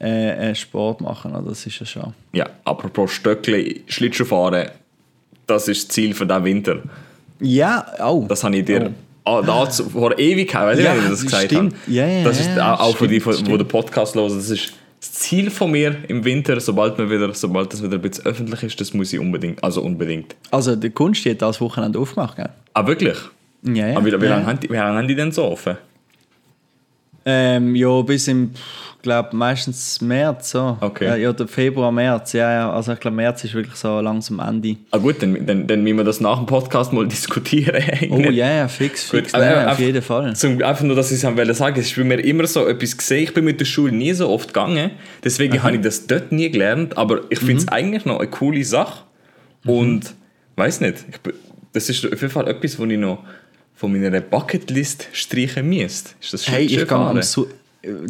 [0.00, 2.14] Äh, äh, Sport machen, das ist ja schon.
[2.32, 4.68] Ja, apropos Stöckli, Schlittschuh fahren,
[5.46, 6.82] das ist das Ziel für diesen Winter.
[7.40, 8.24] Ja, oh.
[8.28, 8.92] Das habe ich dir
[9.24, 11.74] ah, dazu, vor Ewigkeit, weiß ich Ja, nicht, wie ich das gesagt stimmt.
[11.74, 11.92] habe.
[11.92, 14.72] Ja, ja, das ist ja, auch, auch für die, stimmt, den Podcast hören, das ist
[15.04, 18.62] das Ziel von mir im Winter, sobald man wieder, sobald das wieder ein bisschen öffentlich
[18.62, 20.34] ist, das muss ich unbedingt, also unbedingt.
[20.50, 22.48] Also, die Kunst hat das Wochenende aufgemacht, gell?
[22.72, 23.18] Ah, wirklich?
[23.62, 23.96] Ja, ja.
[23.96, 24.30] Aber wie, wie, ja.
[24.30, 25.76] lange haben die, wie lange haben die denn so offen?
[27.26, 28.50] Ähm, ja, bis im,
[29.00, 30.76] glaube meistens März, so.
[30.80, 31.06] Okay.
[31.06, 32.72] Ja, ja, der Februar, März, ja, ja.
[32.72, 34.76] Also, ich glaube, März ist wirklich so langsam Ende.
[34.90, 37.82] Ah gut, dann, dann, dann müssen wir das nach dem Podcast mal diskutieren.
[38.10, 39.32] Oh, ja, ja, fix, fix.
[39.32, 40.34] Gut, Nein, auf jeden Fall.
[40.36, 42.96] Zum, einfach nur, dass ich es wollte sagen, es ist bei mir immer so etwas
[42.96, 43.24] gesehen.
[43.24, 44.90] Ich bin mit der Schule nie so oft gegangen,
[45.22, 47.58] deswegen habe ich das dort nie gelernt, aber ich finde Mhm.
[47.58, 49.04] es eigentlich noch eine coole Sache
[49.66, 50.14] und
[50.56, 51.32] weiß nicht, ich,
[51.72, 53.24] das ist auf jeden Fall etwas, wo ich noch
[53.74, 56.10] von meiner Bucketlist streichen müsste.
[56.20, 57.46] Ist das Hey, ich gehe Su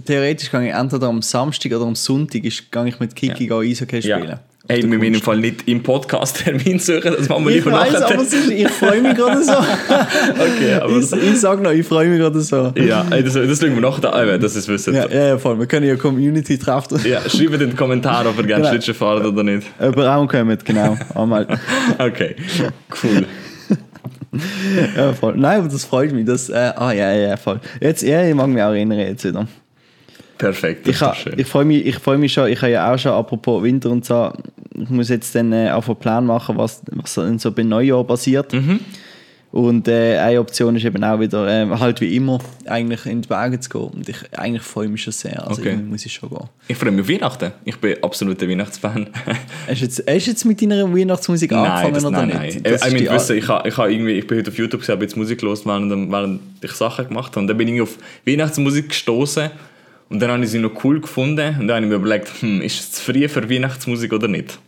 [0.04, 3.58] Theoretisch gehe ich entweder am Samstag oder am Sonntag ist, gehe ich mit Kiki ja.
[3.58, 4.28] Eishockey spielen.
[4.28, 4.40] ja.
[4.66, 7.72] Hey, wir müssen im Fall nicht im Podcast Termin suchen, das machen wir Ich lieber
[7.76, 8.14] weiß, nachher.
[8.14, 9.52] aber es ist, ich freue mich gerade so.
[10.32, 12.72] okay, aber ich, ich sag noch, ich freue mich gerade so.
[12.76, 14.94] ja, ey, das, das schauen wir nachher an, wenn das ist wissen.
[14.94, 15.58] Ja, ja, ja, voll.
[15.58, 16.98] Wir können ja Community treffen.
[17.04, 18.70] Ja, schreibt in den Kommentaren, ob ihr gerne Genau.
[18.70, 19.66] Schlittschuh fahren oder nicht.
[19.78, 20.96] Über Raum kommen, genau.
[21.14, 21.46] Einmal.
[21.98, 22.34] Okay,
[23.02, 23.26] cool.
[24.96, 25.34] ja, voll.
[25.36, 26.24] Nein, aber das freut mich.
[26.24, 27.60] Das, äh, ah, ja, ja, voll.
[27.80, 29.46] Jetzt, ja, ich mag mich auch erinnern jetzt wieder.
[30.38, 32.98] Perfekt, das Ich, ha, ich freue mich, ich freu mich schon, ich habe ja auch
[32.98, 34.32] schon, apropos Winter und so,
[34.74, 38.04] ich muss jetzt dann äh, auf einen Plan machen, was, was dann so bei Neujahr
[38.04, 38.52] passiert.
[38.52, 38.80] Mhm.
[39.54, 43.28] Und äh, eine Option ist eben auch wieder, äh, halt wie immer, eigentlich in die
[43.28, 43.82] Berge zu gehen.
[43.82, 45.76] Und ich eigentlich freue mich schon sehr, also Okay.
[45.76, 46.48] muss ich schon gehen.
[46.66, 47.52] Ich freue mich auf Weihnachten.
[47.64, 49.10] Ich bin absoluter Weihnachtsfan.
[49.68, 52.54] Hast du jetzt, hast du jetzt mit deiner Weihnachtsmusik nein, angefangen das, oder nein, nicht?
[52.54, 52.62] nein.
[52.64, 54.80] Das ich ist ich meine, wissen, ich, ich, habe irgendwie, ich bin heute auf YouTube
[54.80, 57.40] gesehen, habe jetzt Musik los, während, während ich Sachen gemacht habe.
[57.42, 57.96] Und dann bin ich auf
[58.26, 59.50] Weihnachtsmusik gestoßen
[60.08, 62.60] und dann habe ich sie noch cool gefunden und dann habe ich mir überlegt, hm,
[62.60, 64.58] ist es zu früh für Weihnachtsmusik oder nicht?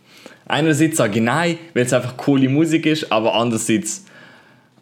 [0.45, 4.05] Einerseits sage ich nein, weil es einfach coole Musik ist, aber andererseits,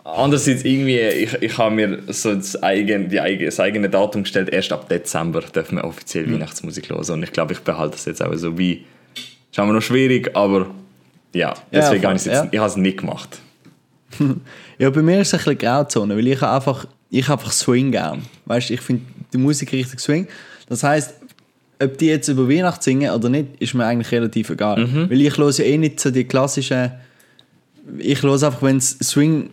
[0.05, 4.49] andererseits irgendwie, ich, ich habe mir so das eigene, die eigene, das eigene Datum gestellt,
[4.49, 8.23] erst ab Dezember dürfen wir offiziell Weihnachtsmusik hören und ich glaube, ich behalte das jetzt
[8.23, 8.85] auch so wie,
[9.51, 10.67] ist aber noch schwierig, aber
[11.33, 12.47] ja, deswegen voll, habe ich es jetzt, ja.
[12.51, 13.39] ich habe es nicht gemacht.
[14.77, 18.23] Ja, bei mir ist es ein bisschen Grauzone, weil ich einfach, ich einfach Swing gern.
[18.45, 20.27] Weißt ich finde die Musik richtig Swing.
[20.67, 21.13] Das heißt,
[21.81, 24.85] ob die jetzt über Weihnachten singen oder nicht, ist mir eigentlich relativ egal.
[24.85, 25.09] Mhm.
[25.09, 26.91] Weil ich höre ja eh nicht so die klassischen.
[27.97, 29.49] Ich höre einfach, wenn es Swing.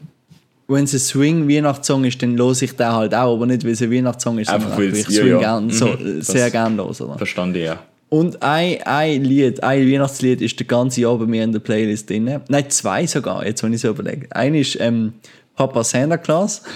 [0.69, 3.83] Wenn es ein Swing-Weihnachtssong ist, dann höre ich den halt auch, aber nicht, weil es
[3.83, 5.39] ein Weihnachtssong ist, Einfach, sondern weil ich ja, Swing ja.
[5.39, 6.23] gern, so, Mhm.
[6.23, 6.89] sehr Das- gern höre.
[7.01, 7.19] Oder?
[7.19, 7.83] Verstand ich, ja.
[8.09, 12.11] Und ein, ein Lied, ein Weihnachtslied ist das ganze Jahr bei mir in der Playlist
[12.11, 12.41] drin.
[12.49, 14.27] Nein, zwei sogar, jetzt wenn ich so überlege.
[14.37, 15.15] Eine ist ähm,
[15.57, 16.63] Papa Santa Claus.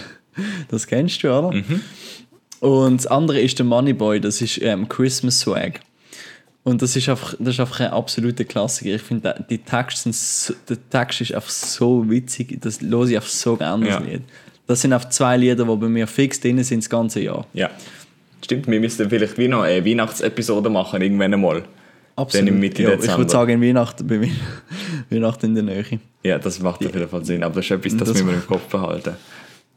[0.69, 1.51] Das kennst du, oder?
[2.61, 5.81] Und das andere ist der Moneyboy, das ist ähm, Christmas Swag.
[6.67, 8.97] Und das ist einfach, das ist einfach ein absoluter Klassiker.
[8.97, 13.07] Ich finde, der- die Texte sind so, der Text ist einfach so witzig, das höre
[13.07, 14.01] ich einfach so gerne, das Ja.
[14.01, 14.23] Lied.
[14.67, 17.47] Das sind einfach zwei Lieder, die bei mir fix drin sind das ganze Jahr.
[17.53, 17.71] Ja.
[18.45, 21.63] Stimmt, wir müssten vielleicht wie noch eine Weihnachtsepisode machen, irgendwann einmal.
[22.17, 23.19] Dann im Mitte ja, Ich Dezember.
[23.19, 24.31] würde sagen, in Weihnachten, bei Wei-
[25.11, 26.01] Weihnachten in der Nähe.
[26.25, 27.45] Ja, das macht auf jeden Fall Sinn.
[27.45, 29.15] Aber das ist etwas, das, Das müssen wir im Kopf behalten.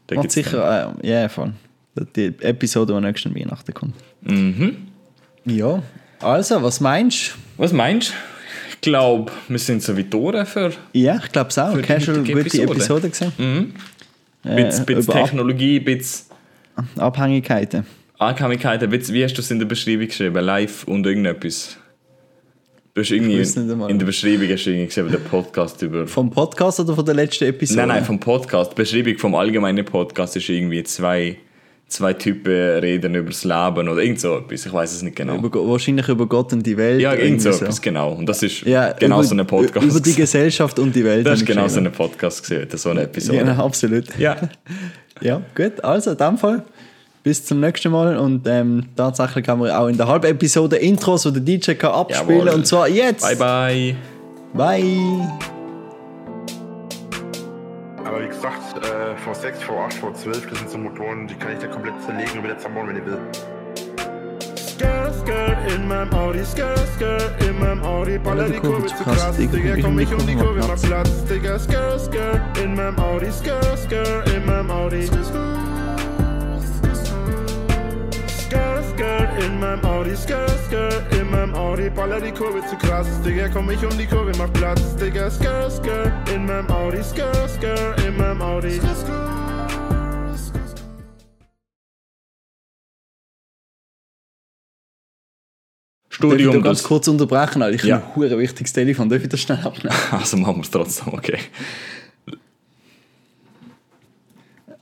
[0.08, 1.52] Da Macht sicher, äh, ja, voll.
[2.16, 3.94] Die Episode, die nächsten Weihnachten kommt.
[4.22, 4.76] Mhm.
[5.44, 5.82] Ja,
[6.20, 7.62] also, was meinst du?
[7.62, 8.14] Was meinst du?
[8.70, 11.72] Ich glaube, wir sind so weit durch für Ja, ich glaube es auch.
[11.72, 12.72] Für die Casual, heutige gute Episode.
[12.72, 13.32] Episode gesehen.
[14.42, 16.26] ein Äh, bisschen, Ab Technologie, ein bisschen
[16.96, 17.84] Abhängigkeiten.
[18.18, 18.90] Abhängigkeiten.
[18.90, 20.42] Wie wie hast du es in der Beschreibung geschrieben?
[20.44, 21.76] Live und irgendetwas?
[22.94, 23.40] Du hast irgendwie
[23.90, 26.06] in der Beschreibung hast du irgendwie gesehen, der Podcast über...
[26.06, 27.80] Vom Podcast oder von der letzten Episode?
[27.80, 28.72] Nein, nein, vom Podcast.
[28.72, 31.36] Die Beschreibung vom allgemeinen Podcast ist irgendwie zwei,
[31.90, 34.64] zwei Typen reden über das Leben oder irgend so etwas.
[34.64, 35.36] Ich weiß es nicht genau.
[35.36, 37.00] Über, wahrscheinlich über Gott und die Welt.
[37.00, 38.12] ja, irgend so etwas, genau.
[38.12, 39.86] Und das ist Ja, genau über, so ein Podcast.
[39.86, 41.26] Über die Gesellschaft und die Welt.
[41.26, 43.38] das ist genau so ein Podcast gesehen, so eine Episode.
[43.38, 44.16] Ja, absolut.
[44.18, 44.36] Ja.
[45.22, 45.84] Ja, gut.
[45.84, 46.62] Also, in dem Fall.
[47.22, 48.16] Bis zum nächsten Mal.
[48.16, 52.38] Und ähm, tatsächlich haben wir auch in der Halbepisode Intros, die der DJ kann abspielen
[52.38, 52.54] Jawohl.
[52.54, 53.38] Und zwar jetzt.
[53.38, 53.94] Bye
[54.54, 54.80] bye.
[54.80, 55.59] Bye.
[58.10, 61.68] Aber wie gesagt, äh, V6, V8, V12, das sind so Motoren, die kann ich da
[61.68, 63.18] komplett zerlegen und wieder zerbauen, wenn ihr will.
[64.56, 69.36] Skirt, Skirt in meinem Audi, Skirt, Skirt in meinem Audi, baller die Kurve zu krass,
[69.36, 73.78] Digga, komm ich um die Kurve, mach Platz, Digga, Skirt, Skirt in meinem Audi, Skirt,
[73.78, 75.06] Skirt in meinem Audi.
[75.06, 75.79] Skirt, Skirt
[79.44, 83.70] in meinem Audi, Skirt, Skirt in meinem Audi, baller die Kurve zu krass, Digga, komm
[83.70, 88.16] ich um die Kurve, mach Platz, Digga, Skirt, Skirt in meinem Audi, Skirt, Skirt in
[88.16, 88.80] meinem Audi.
[96.10, 96.54] Darf ich Studium.
[96.54, 97.62] da ganz kurz unterbrechen?
[97.62, 97.76] Alter?
[97.76, 98.02] Ich Ja.
[98.02, 99.08] habe ein wichtiges Telefon.
[99.08, 99.96] Darf ich das schnell abnehmen?
[100.10, 101.38] also machen wir es trotzdem, okay.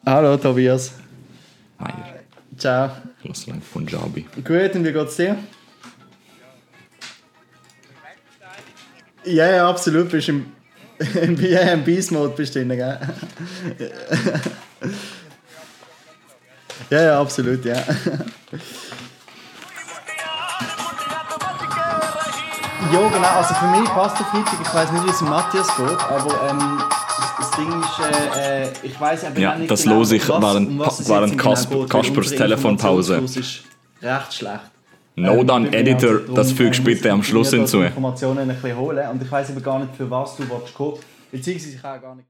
[0.04, 0.94] Hallo, Tobias.
[1.78, 2.17] Meier.
[2.58, 2.90] Ciao.
[3.22, 4.26] Ich lasse lang Punjabi.
[4.44, 5.38] Gut, und wie geht's dir?
[9.24, 10.10] Ja, ja, absolut.
[10.10, 10.52] Bist im,
[11.22, 12.98] im, ja, im Beast-Mode bist du drin, gell?
[16.90, 17.76] Ja, ja, absolut, ja.
[22.92, 23.28] Ja, genau.
[23.28, 24.54] Also für mich passt der Freitag.
[24.62, 26.82] Ich weiß nicht, wie es Matthias geht, aber ähm,
[27.38, 30.28] das, Ding ist, äh, äh, ich weiß eben Ja, auch nicht das genau, los ich
[30.28, 33.16] was- während- um was während jetzt Kasp- geht, Kaspers Telefonpause.
[33.18, 33.62] Ist
[34.02, 34.60] recht schlecht.
[35.16, 37.78] No Ähm, ich bin Editor, also das fügst äh, bitte am ich Schluss hinzu.
[37.80, 40.74] die Informationen ein bisschen holen und ich weiß aber gar nicht, für was du willst
[40.74, 40.94] kommen.
[41.32, 42.28] Beziehungsweise ich habe gar nicht